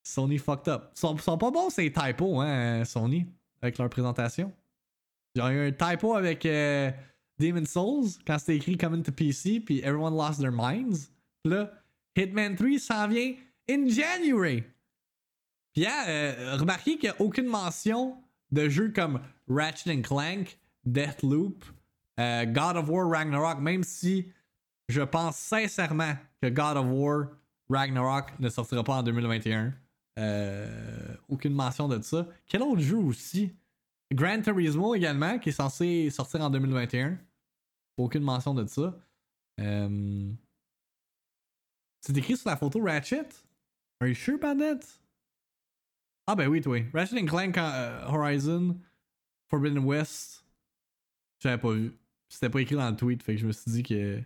[0.03, 0.91] Sony fucked up.
[0.93, 3.25] Sont, sont pas bons ces typos, hein, Sony,
[3.61, 4.51] avec leur présentation.
[5.39, 6.91] Ont eu un typo avec euh,
[7.39, 11.09] Demon Souls quand c'était écrit Coming to PC, puis Everyone Lost Their Minds.
[11.45, 11.71] Là,
[12.15, 13.33] Hitman 3 s'en vient
[13.69, 14.63] in January.
[15.73, 18.17] Puis hein, euh, remarquez qu'il n'y a aucune mention
[18.51, 21.63] de jeux comme Ratchet Clank, Deathloop,
[22.19, 24.27] euh, God of War Ragnarok, même si
[24.91, 27.27] je pense sincèrement que God of War
[27.69, 29.73] Ragnarok ne sortira pas en 2021.
[30.19, 32.27] Euh, aucune mention de ça.
[32.47, 33.55] Quel autre jeu aussi?
[34.11, 37.17] Gran Turismo également, qui est censé sortir en 2021.
[37.97, 38.99] Aucune mention de ça.
[39.59, 40.31] Euh,
[42.01, 43.29] C'est écrit sur la photo Ratchet?
[44.01, 44.85] Are you sure about that?
[46.27, 46.83] Ah ben oui, toi.
[46.93, 48.77] Ratchet Clank euh, Horizon
[49.49, 50.45] Forbidden West.
[51.39, 51.93] J'avais pas vu.
[52.29, 54.21] C'était pas écrit dans le tweet, fait que je me suis dit que.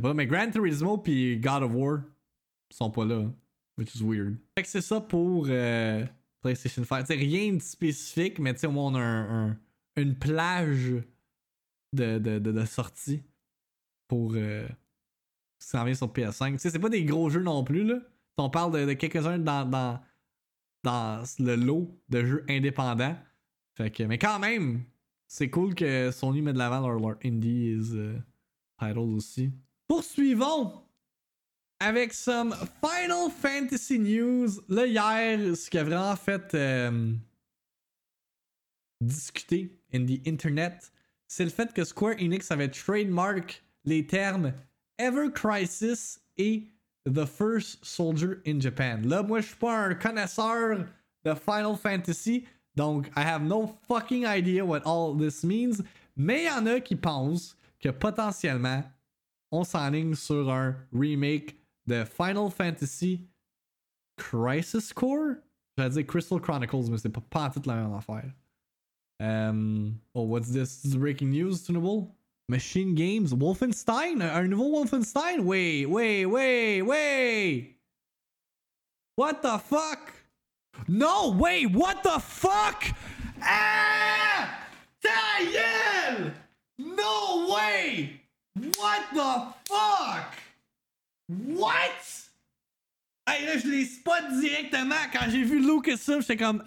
[0.00, 0.14] Pas.
[0.14, 2.00] Mais Gran Turismo puis God of War
[2.70, 3.24] sont pas là.
[3.78, 4.36] Which is weird.
[4.56, 6.04] Fait que c'est ça pour euh,
[6.42, 7.04] PlayStation 5.
[7.04, 9.56] T'sais, rien de spécifique, mais tu sais, au moins on a un, un-
[9.96, 10.94] une plage
[11.92, 13.22] de, de, de, sorties
[14.08, 14.32] pour.
[14.34, 14.66] Euh,
[15.60, 15.78] sur
[16.12, 16.52] PS5.
[16.60, 18.00] Tu c'est pas des gros jeux non plus, là.
[18.36, 20.00] On parle de, de quelques-uns dans, dans,
[20.84, 23.16] dans le lot de jeux indépendants.
[23.76, 24.82] Fait que, mais quand même,
[25.26, 28.18] c'est cool que Sony met de l'avant leur, leur indies euh,
[28.78, 29.50] titles aussi.
[29.88, 30.82] Poursuivons
[31.80, 34.60] avec some Final Fantasy News.
[34.68, 37.14] Là, hier, ce qui a vraiment fait euh,
[39.00, 40.92] discuter in the internet,
[41.26, 44.52] c'est le fait que Square Enix avait trademark les termes
[44.98, 46.64] Ever Crisis et
[47.06, 49.00] the first soldier in Japan.
[49.04, 50.84] Là, moi, je suis pas un connaisseur
[51.24, 52.46] de Final Fantasy,
[52.76, 55.82] donc I have no fucking idea what all this means.
[56.14, 58.82] Mais il y en a qui pensent que potentiellement,
[59.50, 61.56] on s'enligne sur un remake
[61.86, 63.26] de Final Fantasy
[64.16, 65.36] Crisis Core?
[65.76, 68.32] J'allais dire Crystal Chronicles, mais c'est pas, pas toute la même affaire.
[69.20, 70.82] Um, oh, what's this?
[70.82, 72.14] this is breaking news, Tunable?
[72.48, 75.40] Machine Games, Wolfenstein, un nouveau Wolfenstein?
[75.44, 77.76] Wait, wait, wait, wait!
[79.16, 80.12] What the fuck?
[80.86, 82.84] No, wait, what the fuck?
[83.42, 84.66] Ah!
[85.02, 86.32] Ta
[86.78, 88.22] No way!
[88.78, 90.34] What the fuck?
[91.28, 92.28] What?
[93.26, 96.64] Hey, là, je les spot directement quand j'ai vu Lucasfilm, j'étais comme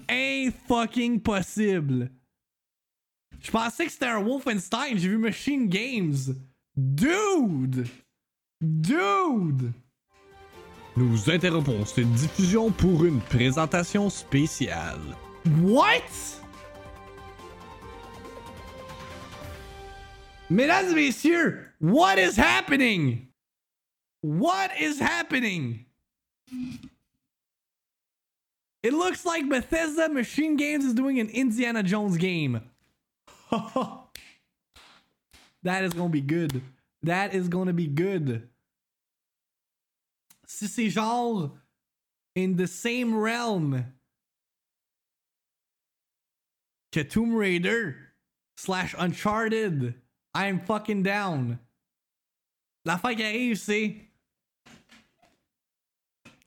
[0.67, 2.11] fucking possible.
[3.41, 6.35] Je pensais que c'était un Wolfenstein, j'ai vu Machine Games.
[6.75, 7.87] Dude!
[8.61, 9.73] Dude!
[10.95, 15.01] Nous interrompons cette diffusion pour une présentation spéciale.
[15.63, 16.40] What?
[20.51, 23.29] Mesdames et messieurs, what is happening?
[24.19, 25.85] What is happening?
[28.83, 32.59] It looks like Bethesda Machine Games is doing an Indiana Jones game.
[35.63, 36.61] that is gonna be good.
[37.03, 38.49] That is gonna be good.
[40.47, 41.51] Si c'est genre
[42.35, 43.85] in the same realm
[46.91, 47.95] que Tomb Raider
[48.57, 49.95] slash Uncharted,
[50.33, 51.59] I'm fucking down.
[52.85, 54.11] La fin qui arrive, c'est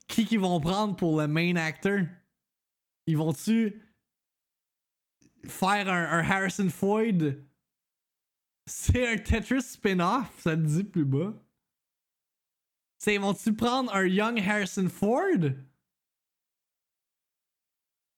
[0.08, 2.00] qui qu'ils vont prendre pour le main actor?
[3.06, 3.82] Ils vont-tu
[5.46, 7.34] faire un, Harrison Ford?
[8.66, 11.34] C'est un Tetris spin-off, ça te dit plus bas.
[12.98, 15.52] C'est vont-tu prendre un Young Harrison Ford?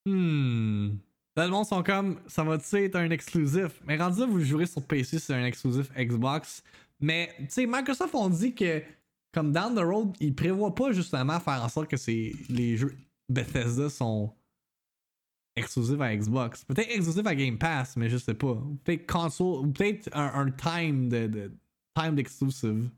[0.07, 0.99] Hmm.
[1.37, 3.81] Là, le monde sont comme, ça va-tu être un exclusif?
[3.87, 6.63] Mais rendu vous jouerez sur PC, c'est un exclusif Xbox.
[6.99, 8.83] Mais, tu sais, Microsoft ont dit que
[9.33, 11.97] comme down the road, ils prévoient pas justement faire en sorte que
[12.51, 12.97] les jeux
[13.29, 14.33] Bethesda sont
[15.57, 16.65] exclusifs à Xbox.
[16.65, 18.55] Peut-être exclusifs à Game Pass, mais je sais pas.
[18.85, 21.53] Peut-être console, peut-être un, time de, de
[21.95, 22.89] time d'exclusive.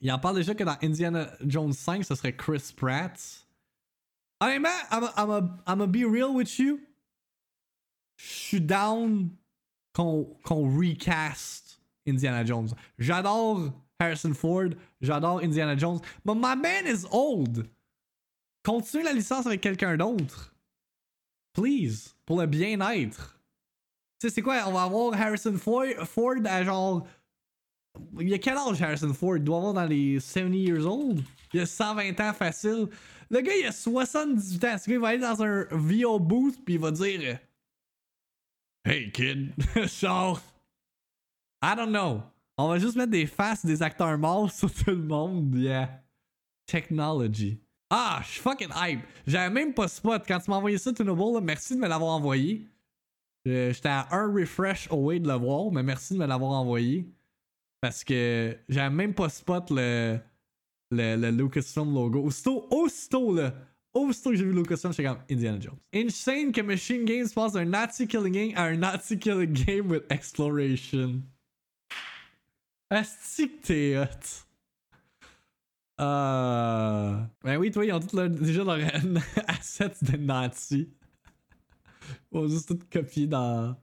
[0.00, 3.47] Il en parle déjà que dans Indiana Jones 5, ce serait Chris Pratt.
[4.40, 6.80] Honnêtement, I'm a, I'm a be real with you.
[8.16, 9.30] Je suis down
[9.94, 12.74] qu'on recast Indiana Jones.
[12.98, 14.70] J'adore Harrison Ford,
[15.00, 16.00] j'adore Indiana Jones.
[16.24, 17.68] But my man is old.
[18.64, 20.54] Continue la licence avec quelqu'un d'autre.
[21.52, 23.40] Please, pour le bien-être.
[24.20, 24.64] Tu sais, c'est quoi?
[24.66, 27.06] On va avoir Harrison Ford à genre.
[28.20, 29.36] Il a quel âge Harrison Ford?
[29.36, 31.22] Il doit avoir dans les 70 years old.
[31.52, 32.88] Il a 120 ans facile.
[33.30, 34.76] Le gars, il a 78 ans.
[34.86, 37.38] Il va aller dans un VO booth puis il va dire
[38.84, 39.52] Hey kid,
[40.00, 40.40] genre.
[41.62, 42.22] I don't know.
[42.56, 45.54] On va juste mettre des faces des acteurs morts sur tout le monde.
[45.54, 46.02] Yeah.
[46.66, 47.60] Technology.
[47.90, 49.00] Ah, je suis fucking hype.
[49.26, 50.22] J'avais même pas spot.
[50.26, 52.66] Quand tu m'as envoyé ça, Tunable, merci de me l'avoir envoyé.
[53.46, 57.06] Euh, j'étais à un refresh away de le voir, mais merci de me l'avoir envoyé.
[57.80, 60.18] Parce que j'avais même pas spot le,
[60.90, 62.22] le, le Lucasfilm logo.
[62.22, 63.54] Aussitôt, aussitôt, là.
[63.94, 65.78] Aussitôt que j'ai vu Lucasfilm, j'étais comme Indiana Jones.
[65.94, 70.02] Insane que Machine Games passe d'un Nazi killing game à un Nazi killing game with
[70.10, 71.22] exploration.
[72.90, 74.06] Asti que.
[76.00, 77.16] Euh...
[77.42, 78.78] Ben oui, toi, ils ont tout déjà leur
[79.48, 80.88] assets de Nazi.
[82.32, 83.76] Ils vont juste tout copier dans,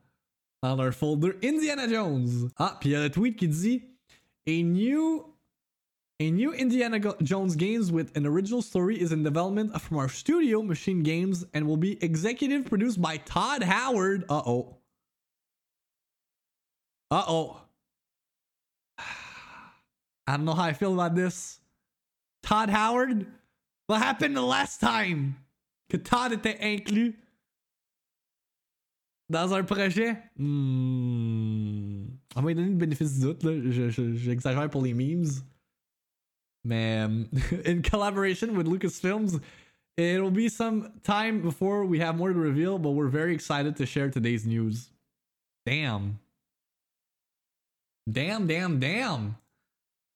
[0.69, 1.33] dans leur folder.
[1.43, 2.49] Indiana Jones.
[2.57, 3.83] Ah, puis il y a le tweet qui dit
[4.47, 5.35] A new
[6.21, 10.61] A new Indiana Jones games with an original story is in development from our studio,
[10.61, 14.23] Machine Games, and will be executive produced by Todd Howard.
[14.29, 14.77] Uh oh.
[17.11, 17.61] Uh oh.
[18.97, 21.59] I don't know how I feel about this.
[22.43, 23.27] Todd Howard,
[23.87, 25.35] what happened the last time
[25.89, 27.13] que Todd était inclus
[29.29, 30.17] dans un projet?
[30.37, 32.05] Hmm.
[32.35, 33.51] On va lui donner le bénéfice du doute, là.
[34.15, 35.25] J'exagère je, pour les memes.
[36.63, 37.27] Mais um,
[37.65, 39.39] in collaboration with Lucasfilms,
[39.97, 43.85] it'll be some time before we have more to reveal, but we're very excited to
[43.85, 44.89] share today's news.
[45.65, 46.19] Damn.
[48.07, 49.35] Damn, damn, damn.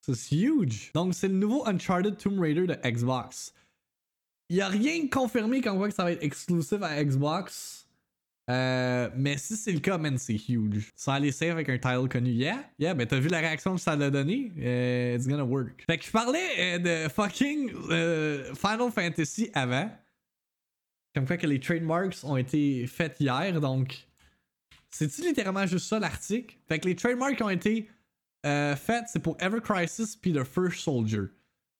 [0.01, 0.91] C'est huge.
[0.93, 3.53] Donc, c'est le nouveau Uncharted Tomb Raider de Xbox.
[4.49, 7.78] Il rien confirmé qu'on voit que ça va être exclusif à Xbox.
[8.49, 10.91] Euh, mais si c'est le cas, man, c'est huge.
[10.95, 13.81] Sans aller safe avec un title connu, yeah, yeah, ben t'as vu la réaction que
[13.81, 14.51] ça l'a donné?
[14.57, 15.83] Euh, it's gonna work.
[15.85, 19.91] Fait que je parlais euh, de fucking euh, Final Fantasy avant.
[21.13, 24.07] Comme quoi que les trademarks ont été faits hier, donc.
[24.91, 26.55] C'est-tu littéralement juste ça l'article?
[26.67, 27.87] Fait que les trademarks ont été
[28.43, 31.25] faits, c'est pour Ever Crisis puis The First Soldier.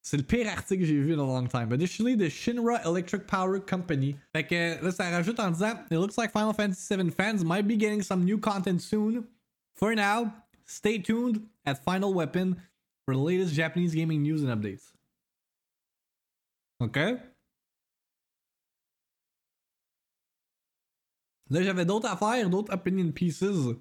[0.01, 1.71] C'est le pire article que j'ai vu in a long time.
[1.73, 4.15] Additionally, the Shinra Electric Power Company.
[4.33, 7.67] Fait que là, ça rajoute en disant It looks like Final Fantasy VII fans might
[7.67, 9.27] be getting some new content soon.
[9.75, 10.33] For now,
[10.65, 12.55] stay tuned at Final Weapon
[13.05, 14.93] for the latest Japanese gaming news and updates.
[16.81, 17.19] OK?
[21.49, 23.75] Là, j'avais d'autres affaires, d'autres opinion pieces.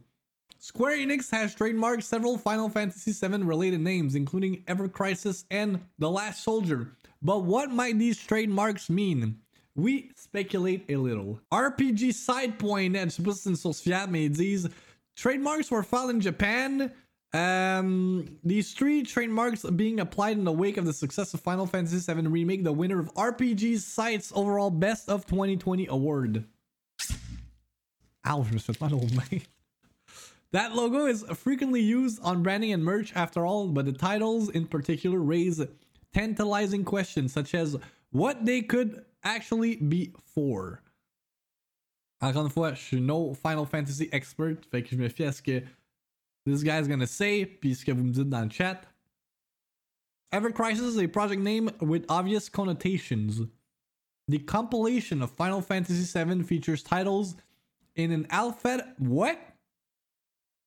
[0.60, 6.10] Square Enix has trademarked several Final Fantasy VII related names, including Ever Crisis and The
[6.10, 6.88] Last Soldier.
[7.22, 9.38] But what might these trademarks mean?
[9.76, 11.40] We speculate a little.
[11.52, 14.72] RPG Side.net, and mais ils disent
[15.14, 16.92] trademarks were filed in Japan.
[17.32, 22.00] Um, these three trademarks being applied in the wake of the success of Final Fantasy
[22.12, 26.44] VII Remake, the winner of RPG Site's overall Best of 2020 award.
[28.26, 28.72] Ow, je
[29.30, 29.42] me.
[30.52, 34.66] That logo is frequently used on branding and merch after all, but the titles in
[34.66, 35.60] particular raise
[36.14, 37.76] tantalizing questions such as
[38.10, 40.80] what they could actually be for.
[42.20, 45.32] Encore une fois, je suis no Final Fantasy expert, fait que je me fie à
[45.32, 45.62] ce que
[46.46, 48.86] this guy's gonna say, puis ce que vous me dites dans le chat.
[50.32, 53.42] Ever Crisis is a project name with obvious connotations.
[54.26, 57.36] The compilation of Final Fantasy VII features titles
[57.96, 58.94] in an alphabet.
[58.98, 59.38] What?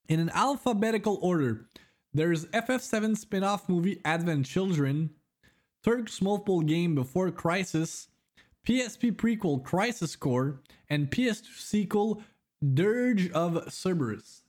[0.07, 1.67] In an alphabetical order.
[2.13, 5.11] There's FF7 spin off movie Advent Children,
[5.83, 8.09] Turk's multiple game Before Crisis,
[8.67, 12.23] PSP prequel Crisis Core, and PS2 sequel
[12.61, 14.43] Dirge of Cerberus.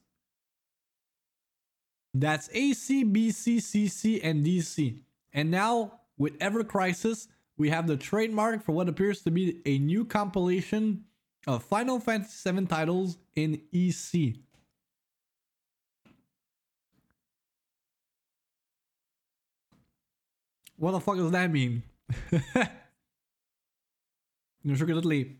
[2.14, 4.98] That's AC, BC, CC, and DC.
[5.32, 9.78] And now, with Ever Crisis, we have the trademark for what appears to be a
[9.78, 11.04] new compilation
[11.46, 14.36] of Final Fantasy VII titles in EC.
[20.82, 21.84] What the fuck does that mean?
[24.64, 25.36] Que tous les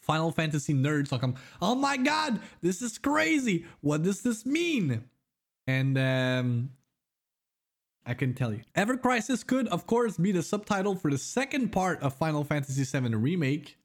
[0.00, 3.64] Final Fantasy nerds sont comme, oh my god, this is crazy.
[3.80, 5.04] What does this mean?
[5.68, 6.70] And um,
[8.04, 8.62] I can tell you.
[8.74, 12.82] Ever Crisis could, of course, be the subtitle for the second part of Final Fantasy
[12.82, 13.78] VII Remake.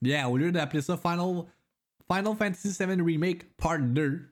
[0.00, 1.46] Yeah, au lieu d'appeler ça Final,
[2.08, 4.30] Final Fantasy VII Remake Part 2,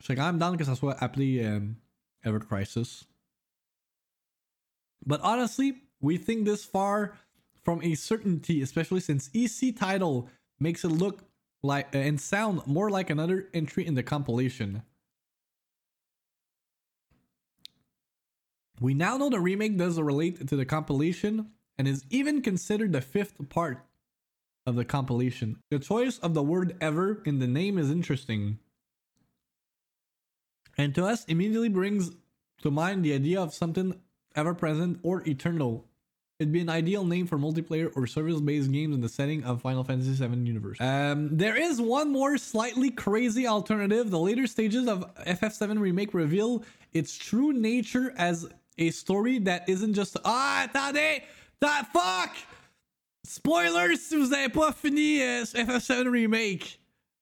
[0.00, 1.76] je serais quand même down que ça soit appelé um,
[2.24, 3.04] Ever Crisis.
[5.06, 7.16] But honestly, we think this far
[7.62, 10.28] from a certainty, especially since EC title
[10.60, 11.24] makes it look
[11.62, 14.82] like and sound more like another entry in the compilation.
[18.80, 23.00] We now know the remake does relate to the compilation and is even considered the
[23.00, 23.84] fifth part
[24.66, 25.58] of the compilation.
[25.70, 28.58] The choice of the word ever in the name is interesting.
[30.76, 32.10] And to us immediately brings
[32.62, 34.00] to mind the idea of something
[34.34, 35.86] ever present or eternal.
[36.40, 39.62] It'd be an ideal name for multiplayer or service based games in the setting of
[39.62, 40.80] Final Fantasy VII universe.
[40.80, 44.10] Um, there is one more slightly crazy alternative.
[44.10, 49.94] The later stages of FF7 Remake reveal its true nature as a story that isn't
[49.94, 50.16] just.
[50.24, 51.22] Ah, attendez!
[51.60, 52.36] That fuck!
[53.24, 56.78] Spoilers si vous avez pas fini uh, FF7 Remake.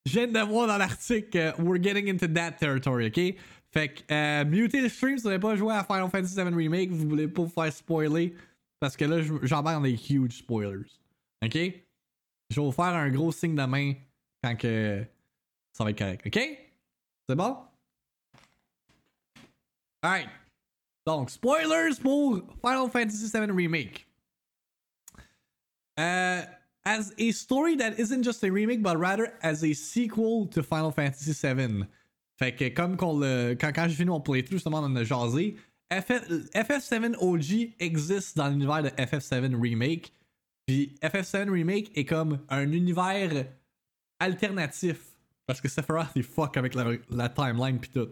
[0.06, 3.36] Je viens de voir dans l'article, uh, we're getting into that territory, ok?
[3.72, 6.54] Fait que, euh, mutez le stream si vous n'avez pas joué à Final Fantasy VII
[6.54, 8.34] Remake, vous voulez pas vous faire spoiler.
[8.78, 10.90] Parce que là, j'embarque dans des huge spoilers.
[11.42, 11.54] Ok?
[11.54, 13.94] Je vais vous faire un gros signe de main
[14.42, 14.56] quand
[15.72, 16.26] ça va être correct.
[16.26, 16.38] Ok?
[17.28, 17.56] C'est bon?
[20.02, 20.28] Alright.
[21.06, 24.06] Donc, spoilers pour Final Fantasy VII Remake.
[25.96, 26.42] Uh,
[26.84, 30.90] as a story that isn't just a remake, but rather as a sequel to Final
[30.90, 31.86] Fantasy VII.
[32.42, 35.04] Fait que comme le, quand, quand j'ai fini mon playthrough, justement, on en a.
[35.04, 40.12] FF, FF7 OG existe dans l'univers de FF7 Remake.
[40.66, 43.46] Puis FF7 Remake est comme un univers
[44.18, 44.96] alternatif.
[45.46, 48.10] Parce que Sephiroth il fuck avec la, la timeline pis tout.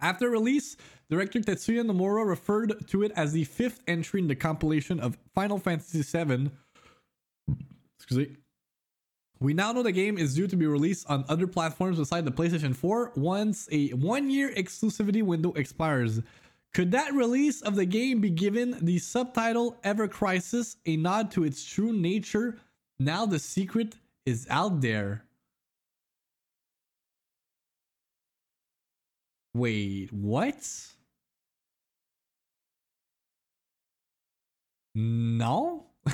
[0.00, 0.76] After release,
[1.10, 5.58] director Tetsuya Nomura referred to it as the fifth entry in the compilation of Final
[5.58, 6.50] Fantasy VII.
[8.00, 8.36] Excusez.
[9.40, 12.30] We now know the game is due to be released on other platforms beside the
[12.30, 16.20] PlayStation 4 once a one year exclusivity window expires.
[16.74, 21.44] Could that release of the game be given the subtitle Ever Crisis, a nod to
[21.44, 22.58] its true nature
[22.98, 25.24] Now the secret is out there.
[29.54, 30.68] Wait, what?
[34.94, 35.80] Non?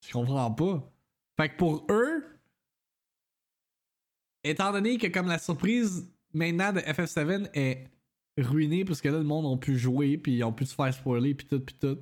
[0.00, 0.95] Je comprends pas.
[1.36, 2.24] Fait que pour eux,
[4.44, 7.88] étant donné que comme la surprise maintenant de FF7 est
[8.38, 10.92] ruinée parce que là le monde a pu jouer puis ils ont pu se faire
[10.92, 11.98] spoiler puis tout puis tout.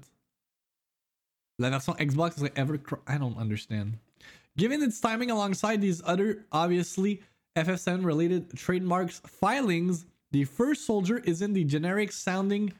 [1.58, 3.98] La version Xbox serait ever I don't understand.
[4.56, 7.20] Given its timing alongside these other obviously
[7.56, 12.72] FF7 related trademarks filings, the first soldier is in the generic sounding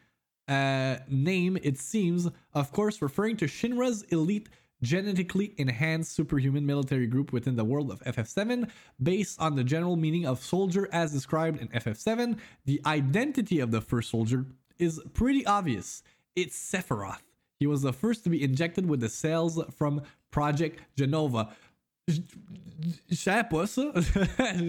[0.48, 4.48] uh, name, it seems, of course, referring to Shinra's elite
[4.84, 8.68] genetically enhanced superhuman military group within the world of FF7,
[9.02, 12.38] based on the general meaning of soldier as described in FF7.
[12.66, 14.46] The identity of the first soldier
[14.78, 16.02] is pretty obvious.
[16.36, 17.22] It's Sephiroth.
[17.58, 21.48] He was the first to be injected with the cells from Project Genova.
[22.08, 22.20] Je
[23.14, 23.92] savais pas ça.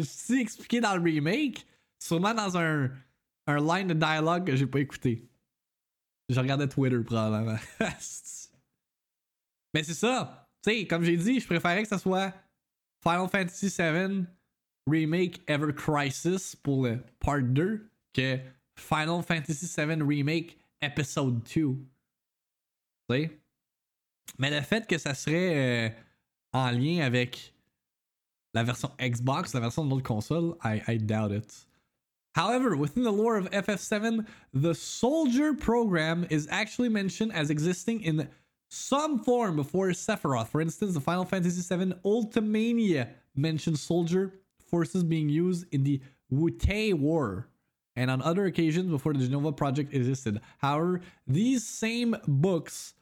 [0.05, 1.65] C'est expliqué dans le remake.
[1.99, 2.91] Sûrement dans un,
[3.47, 5.27] un line de dialogue que j'ai pas écouté.
[6.29, 7.57] Je regardais Twitter probablement.
[9.75, 10.47] Mais c'est ça.
[10.63, 12.33] Tu sais, comme j'ai dit, je préférais que ça soit
[13.03, 14.25] Final Fantasy VII
[14.89, 18.39] Remake Ever Crisis pour le Part 2 que
[18.77, 21.43] Final Fantasy VII Remake Episode 2.
[21.51, 21.77] Tu
[23.09, 23.37] sais?
[24.39, 25.89] Mais le fait que ça serait euh,
[26.53, 27.53] en lien avec
[28.53, 31.53] la version Xbox, la version de l'autre console, I, I doubt it.
[32.33, 38.29] However, within the lore of FF7, the Soldier program is actually mentioned as existing in
[38.75, 40.49] some form before Sephiroth.
[40.49, 44.33] For instance, the Final Fantasy VII Ultimania mentioned soldier
[44.69, 46.01] forces being used in the
[46.31, 47.47] Wutai War,
[47.95, 50.41] and on other occasions before the Genova project existed.
[50.57, 52.95] However, these same books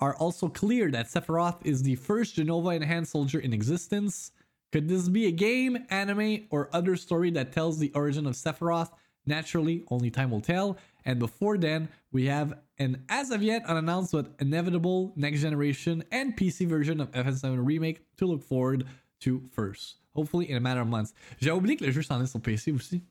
[0.00, 4.32] are also clear that Sephiroth is the first Genova enhanced soldier in existence.
[4.72, 8.90] Could this be a game, anime, or other story that tells the origin of Sephiroth?
[9.26, 10.76] Naturally, only time will tell.
[11.04, 16.36] And before then, we have an as of yet unannounced but inevitable next generation and
[16.36, 18.84] PC version of FF7 Remake to look forward
[19.20, 19.96] to first.
[20.14, 21.14] Hopefully in a matter of months.
[21.40, 23.02] J'ai oublié que le jeu s'en est sur PC aussi.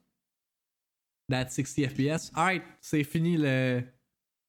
[1.28, 2.30] That 60 FPS.
[2.36, 3.84] Alright, c'est fini le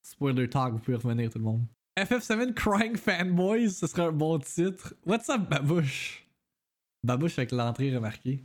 [0.04, 0.74] spoiler talk.
[0.74, 1.66] Vous pouvez revenir tout le monde.
[1.98, 4.94] FF7 Crying Fanboys, ce serait un bon titre.
[5.06, 6.26] What's up, Babouche?
[7.04, 8.44] Babouche avec l'entrée remarquée.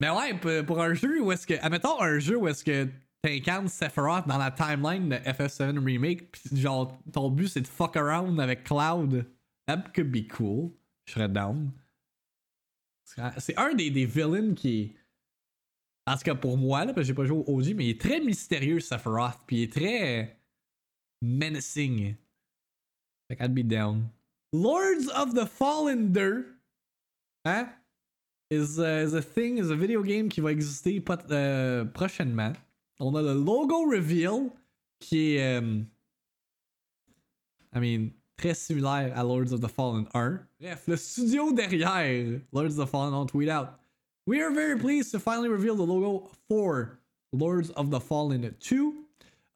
[0.00, 1.54] Mais ouais, pour un jeu où est-ce que.
[1.60, 2.88] Admettons un jeu où est-ce que
[3.22, 7.96] t'incarnes Sephiroth dans la timeline de FF7 Remake, pis genre ton but c'est de fuck
[7.96, 9.26] around avec Cloud.
[9.66, 10.72] That could be cool.
[11.06, 11.70] Je serais down.
[13.38, 14.94] C'est un des, des villains qui.
[16.06, 17.90] En tout cas pour moi, là, parce que j'ai pas joué au OG, mais il
[17.90, 20.40] est très mystérieux Sephiroth, puis il est très
[21.20, 22.16] menacing.
[23.30, 24.08] Like I'd be down.
[24.52, 26.46] Lords of the Fallen 2.
[27.44, 27.68] Hein?
[28.52, 32.52] is, uh, is a thing, is a video game qui va exister pot- euh, prochainement.
[33.02, 34.52] On a le logo reveal
[35.00, 35.88] qui est, um,
[37.74, 40.46] I mean, très similaire à Lords of the Fallen 1.
[40.60, 43.80] Bref, le studio derrière Lords of the Fallen on tweet out.
[44.24, 47.00] We are very pleased to finally reveal the logo for
[47.32, 49.04] Lords of the Fallen 2,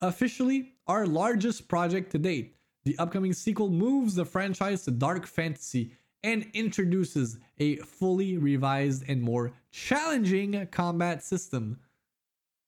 [0.02, 2.56] officially our largest project to date.
[2.84, 5.92] The upcoming sequel moves the franchise to dark fantasy
[6.24, 11.78] and introduces a fully revised and more challenging combat system.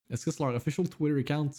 [0.09, 1.51] Est-ce que c'est leur official Twitter account?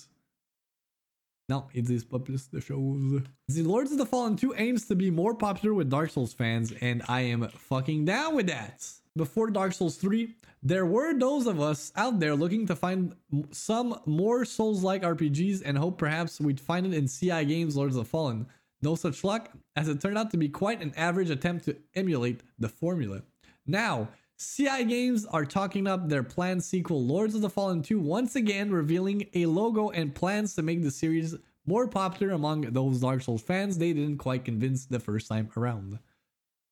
[1.49, 3.23] Non, ils disent pas plus de choses.
[3.49, 6.73] The Lords of the Fallen 2 aims to be more popular with Dark Souls fans,
[6.81, 8.89] and I am fucking down with that.
[9.17, 10.33] Before Dark Souls 3,
[10.63, 13.17] there were those of us out there looking to find
[13.51, 17.97] some more Souls like RPGs and hope perhaps we'd find it in CI Games Lords
[17.97, 18.47] of the Fallen.
[18.83, 22.43] No such luck, as it turned out to be quite an average attempt to emulate
[22.61, 23.23] the formula.
[23.67, 24.09] Now,
[24.43, 28.71] CI Games are talking up their planned sequel, Lords of the Fallen 2, once again
[28.71, 31.37] revealing a logo and plans to make the series
[31.67, 35.99] more popular among those Dark Souls fans they didn't quite convince the first time around.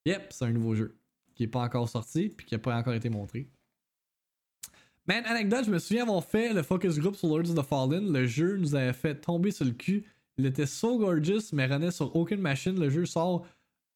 [0.07, 0.97] Yep, c'est un nouveau jeu
[1.35, 3.51] qui n'est pas encore sorti puis qui n'a pas encore été montré.
[5.07, 8.11] Man, anecdote, je me souviens avoir fait le focus group sur Lords of the Fallen.
[8.11, 10.07] Le jeu nous avait fait tomber sur le cul.
[10.39, 12.81] Il était so gorgeous, mais runait sur aucune machine.
[12.81, 13.45] Le jeu sort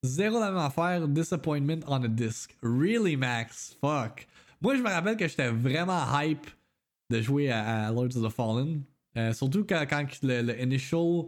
[0.02, 1.08] zéro la même affaire.
[1.08, 2.56] Disappointment on a disc.
[2.62, 3.76] Really, Max?
[3.80, 4.26] Fuck.
[4.60, 6.46] Moi, je me rappelle que j'étais vraiment hype
[7.10, 8.82] de jouer à, Lords of the Fallen.
[9.16, 9.84] Euh, surtout quand,
[10.22, 11.26] le, initial.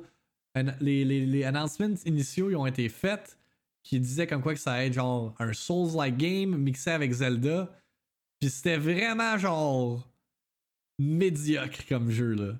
[0.80, 3.36] Les, les, les announcements initiaux ils ont été faits
[3.82, 7.76] qui disaient comme quoi que ça allait être genre un Souls-like game mixé avec Zelda.
[8.40, 10.08] Puis c'était vraiment genre
[10.98, 12.52] médiocre comme jeu là.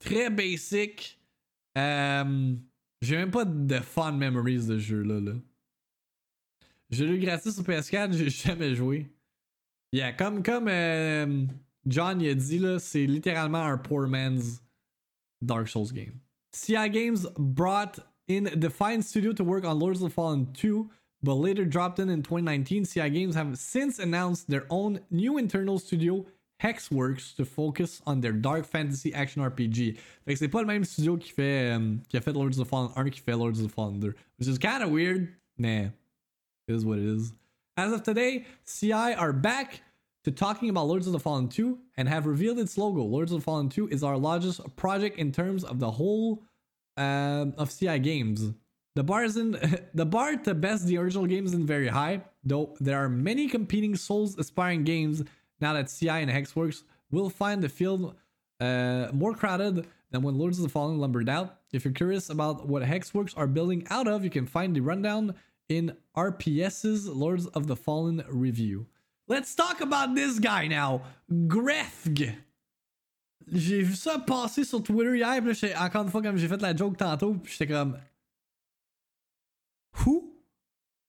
[0.00, 1.20] Très basic.
[1.78, 2.54] Euh,
[3.02, 5.32] J'ai même pas de fun memories de ce jeu là.
[6.90, 9.10] J'ai lu gratis sur PS4, j'ai jamais joué.
[9.92, 11.46] Yeah, comme, comme euh,
[11.86, 14.62] John il a dit, là, c'est littéralement un poor man's
[15.42, 16.20] Dark Souls game.
[16.52, 20.88] CI Games brought in Defiant Studio to work on Lords of the Fallen 2,
[21.22, 22.84] but later dropped in in 2019.
[22.84, 26.24] CI Games have since announced their own new internal studio,
[26.62, 29.96] Hexworks, to focus on their dark fantasy action RPG.
[30.24, 32.58] Fait que c'est pas le même studio qui fait um, qui a fait Lords of
[32.58, 35.28] the Fallen 1 qui fait Lords of the Fallen 2, which is kind of weird.
[35.58, 35.88] Nah,
[36.68, 37.32] it is what it is.
[37.76, 39.82] As of today, CI are back
[40.24, 43.02] to talking about Lords of the Fallen 2 and have revealed its logo.
[43.02, 46.42] Lords of the Fallen 2 is our largest project in terms of the whole
[46.96, 48.52] um, of CI games.
[48.96, 49.56] The bar isn't
[49.94, 53.96] the bar to best the original games isn't very high, though there are many competing
[53.96, 55.22] Souls aspiring games
[55.60, 58.14] now that CI and Hexworks will find the field
[58.60, 61.58] uh, more crowded than when Lords of the Fallen lumbered out.
[61.72, 65.34] If you're curious about what Hexworks are building out of, you can find the rundown
[65.68, 68.86] in RPS's Lords of the Fallen review.
[69.28, 71.02] Let's talk about this guy now.
[71.30, 72.34] Grefg.
[73.52, 76.60] J'ai vu ça passer sur Twitter hier, puis là, encore une fois, comme j'ai fait
[76.60, 77.96] la joke tantôt, puis j'étais comme.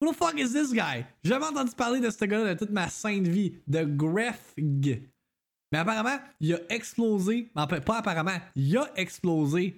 [0.02, 1.06] Who the fuck is this guy?
[1.24, 3.54] J'ai jamais entendu parler de ce gars-là de toute ma sainte vie.
[3.68, 5.04] De Grefg.
[5.72, 7.52] Mais apparemment, il a explosé.
[7.54, 9.78] Pas apparemment, il a explosé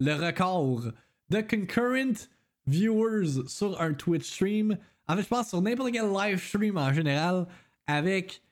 [0.00, 0.92] le record
[1.28, 2.28] de concurrent
[2.66, 4.78] viewers sur un Twitch stream.
[5.06, 7.46] En fait, je pense sur n'importe quel live stream en général
[7.86, 8.42] avec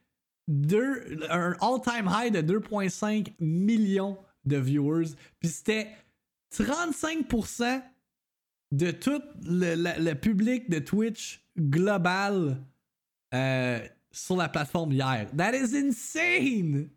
[0.49, 5.14] deux, un all-time high de 2,5 millions de viewers.
[5.41, 5.89] Puis c'était
[6.55, 7.83] 35%
[8.73, 12.62] de tout le, public de Twitch global
[13.35, 15.29] euh, sur la plateforme hier.
[15.37, 16.89] That is insane!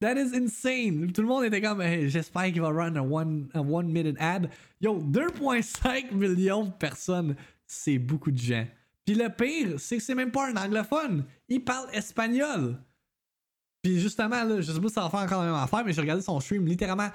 [0.00, 1.12] That is insane!
[1.12, 4.16] Tout le monde était comme, hey, j'espère qu'il va run un one, un one minute
[4.18, 4.50] ad.
[4.80, 8.66] Yo, 2,5 millions de personnes, c'est beaucoup de gens.
[9.04, 11.24] Puis le pire, c'est que c'est même pas un anglophone.
[11.48, 12.78] Il parle espagnol.
[13.82, 15.92] Puis justement, là, je sais pas si ça va faire encore la même affaire, mais
[15.92, 17.10] j'ai regardé son stream littéralement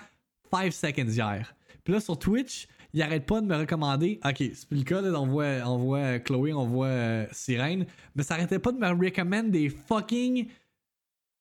[0.51, 1.55] 5 seconds hier.
[1.83, 4.19] Puis là, sur Twitch, il arrête pas de me recommander.
[4.25, 7.85] Ok, c'est plus le cas, là, on voit, on voit Chloé, on voit euh, Sirène.
[8.15, 10.49] Mais ça arrêtait pas de me recommander des fucking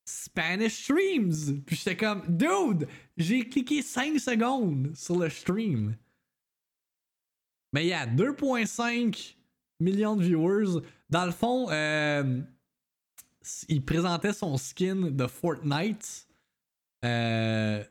[0.05, 1.63] Spanish streams.
[1.67, 5.97] Puis j'étais comme, dude, j'ai cliqué 5 secondes sur le stream.
[7.73, 9.37] Mais il y a 2.5
[9.81, 10.83] millions de viewers.
[11.11, 12.41] Dans le fond, euh,
[13.69, 16.27] il présentait son skin de Fortnite.
[17.05, 17.85] Euh,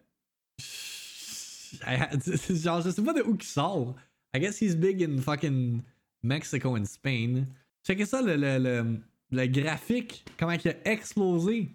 [1.81, 3.95] genre, je sais pas de où il sort.
[4.35, 5.81] I guess he's big in fucking
[6.23, 7.47] Mexico and Spain.
[7.85, 8.99] Checkez ça, le, le, le,
[9.31, 11.71] le graphique, comment il a explosé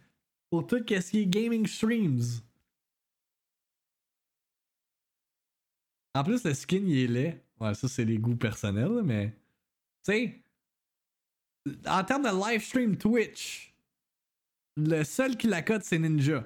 [0.50, 2.42] pour tout ce qui est gaming streams.
[6.14, 7.44] En plus, le skin, il est laid.
[7.58, 9.32] Ouais, ça, c'est les goûts personnels, mais.
[10.04, 10.42] Tu sais,
[11.86, 13.74] en termes de live stream Twitch,
[14.76, 16.44] le seul qui la cote, c'est Ninja.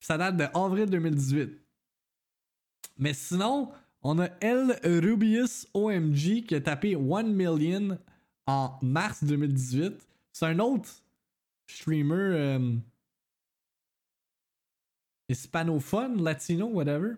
[0.00, 1.63] Ça date de avril 2018.
[2.96, 3.72] Mais sinon,
[4.02, 7.98] on a El Rubius OMG qui a tapé 1 million
[8.46, 10.06] en mars 2018.
[10.32, 10.90] C'est un autre
[11.66, 12.76] streamer euh,
[15.28, 17.14] hispanophone, latino, whatever.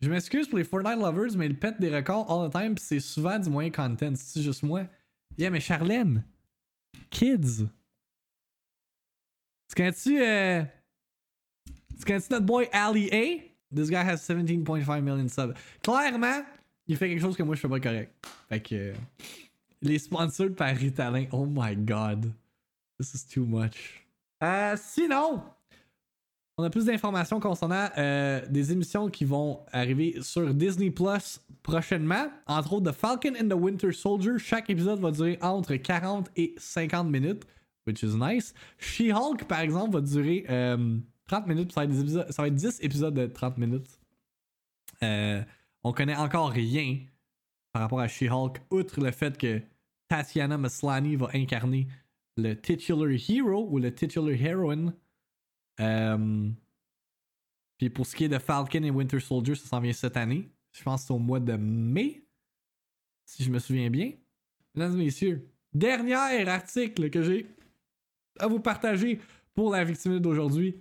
[0.00, 2.82] Je m'excuse pour les Fortnite lovers, mais il pète des records all the time, pis
[2.82, 4.12] c'est souvent du moyen content.
[4.14, 4.86] C'est juste moi.
[5.38, 6.24] Yeah, mais Charlène,
[7.10, 7.66] kids.
[9.68, 10.22] Tu connais-tu.
[10.22, 10.64] Euh...
[11.98, 13.55] Tu connais-tu notre boy Ali A?
[13.72, 15.54] This guy has 17.5 million subs.
[15.82, 16.44] Clairement,
[16.86, 18.12] il fait quelque chose que moi je fais pas correct.
[18.48, 18.74] Fait que.
[18.74, 18.94] Euh,
[19.82, 21.26] les sponsored par Ritalin.
[21.32, 22.32] Oh my god.
[22.98, 24.06] This is too much.
[24.42, 25.42] Euh, sinon,
[26.56, 32.28] on a plus d'informations concernant euh, des émissions qui vont arriver sur Disney Plus prochainement.
[32.46, 34.38] Entre autres, The Falcon and the Winter Soldier.
[34.38, 37.44] Chaque épisode va durer entre 40 et 50 minutes,
[37.86, 38.54] which is nice.
[38.78, 40.44] She-Hulk, par exemple, va durer
[41.26, 41.72] 30 euh, minutes.
[41.72, 44.00] Ça va, être épisodes, ça va, être 10 épisodes de 30 minutes.
[45.02, 45.42] Euh,
[45.84, 46.98] on connaît encore rien
[47.72, 49.60] par rapport à She-Hulk, outre le fait que
[50.08, 51.88] Tatiana Maslany va incarner
[52.36, 54.94] le titular hero ou le titular heroine
[55.80, 56.50] euh,
[57.78, 60.50] puis pour ce qui est de Falcon et Winter Soldier, ça s'en vient cette année.
[60.72, 62.24] Je pense que c'est au mois de mai,
[63.24, 64.12] si je me souviens bien.
[64.74, 67.46] Mesdames et messieurs, dernier article que j'ai
[68.38, 69.20] à vous partager
[69.54, 70.76] pour la victime d'aujourd'hui,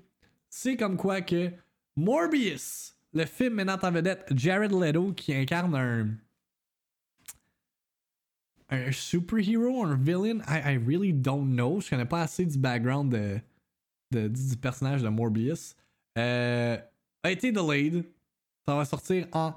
[0.57, 1.51] c'est comme quoi que
[1.97, 6.07] Morbius, le film menant en vedette Jared Leto qui incarne un
[8.69, 11.81] un superhero, un villain, I, I really don't know.
[11.81, 13.39] Je connais pas assez du background de
[14.29, 15.75] du personnage de Morbius,
[16.17, 16.77] euh,
[17.21, 18.05] a été delayed.
[18.65, 19.53] Ça va sortir en,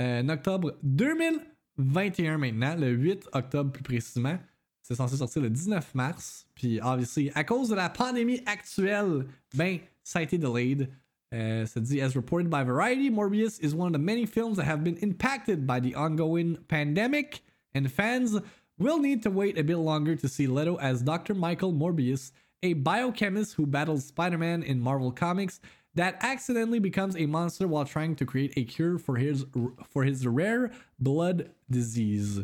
[0.00, 4.38] euh, octobre 2021 maintenant, le 8 octobre plus précisément.
[4.82, 6.46] c'était censé sortir le 19 mars.
[6.54, 10.88] Puis, obviously, à cause de la pandémie actuelle, ben, été delayed.
[11.32, 14.84] Uh, ça as reported by Variety, Morbius is one of the many films that have
[14.84, 17.40] been impacted by the ongoing pandemic,
[17.74, 18.38] and fans
[18.78, 21.34] will need to wait a bit longer to see Leto as Dr.
[21.34, 22.32] Michael Morbius,
[22.62, 25.60] a biochemist who battles Spider Man in Marvel Comics
[25.94, 29.44] that accidentally becomes a monster while trying to create a cure for his,
[29.88, 32.40] for his rare blood disease.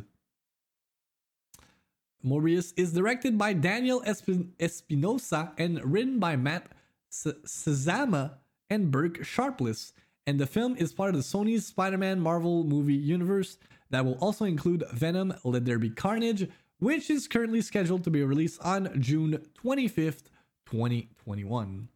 [2.25, 6.73] Morbius is directed by Daniel Espin- Espinosa and written by Matt
[7.11, 8.35] Sazama
[8.71, 9.93] and Burke Sharpless.
[10.27, 13.57] And the film is part of the Sony's Spider Man Marvel movie universe
[13.91, 16.49] that will also include Venom Let There Be Carnage,
[16.79, 20.25] which is currently scheduled to be released on June 25th,
[20.71, 21.89] 2021.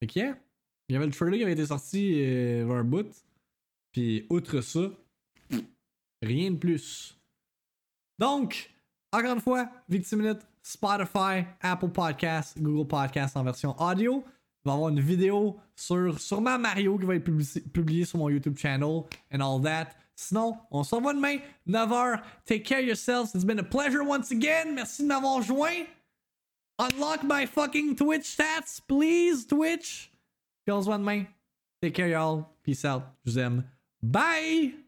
[0.00, 0.34] Fait que, yeah,
[0.88, 3.24] il y avait le trailer qui avait été sorti euh, un bout.
[3.92, 4.90] Puis, outre ça,
[6.22, 7.18] rien de plus.
[8.18, 8.70] Donc,
[9.12, 14.24] encore une fois, Victiminute, Spotify, Apple Podcasts, Google Podcasts en version audio.
[14.64, 18.28] Il va y avoir une vidéo sur sûrement Mario qui va être publiée sur mon
[18.28, 19.94] YouTube channel and all that.
[20.16, 21.38] Sinon, on se revoit demain,
[21.68, 22.20] 9h.
[22.46, 23.34] Take care of yourselves.
[23.34, 24.74] It's been a pleasure once again.
[24.74, 25.86] Merci de m'avoir joint.
[26.78, 30.10] Unlock my fucking Twitch stats, please, Twitch.
[30.68, 31.26] On se voit demain.
[31.80, 32.48] Take care, y'all.
[32.64, 33.02] Peace out.
[33.24, 33.64] Je vous aime.
[34.02, 34.85] Bye!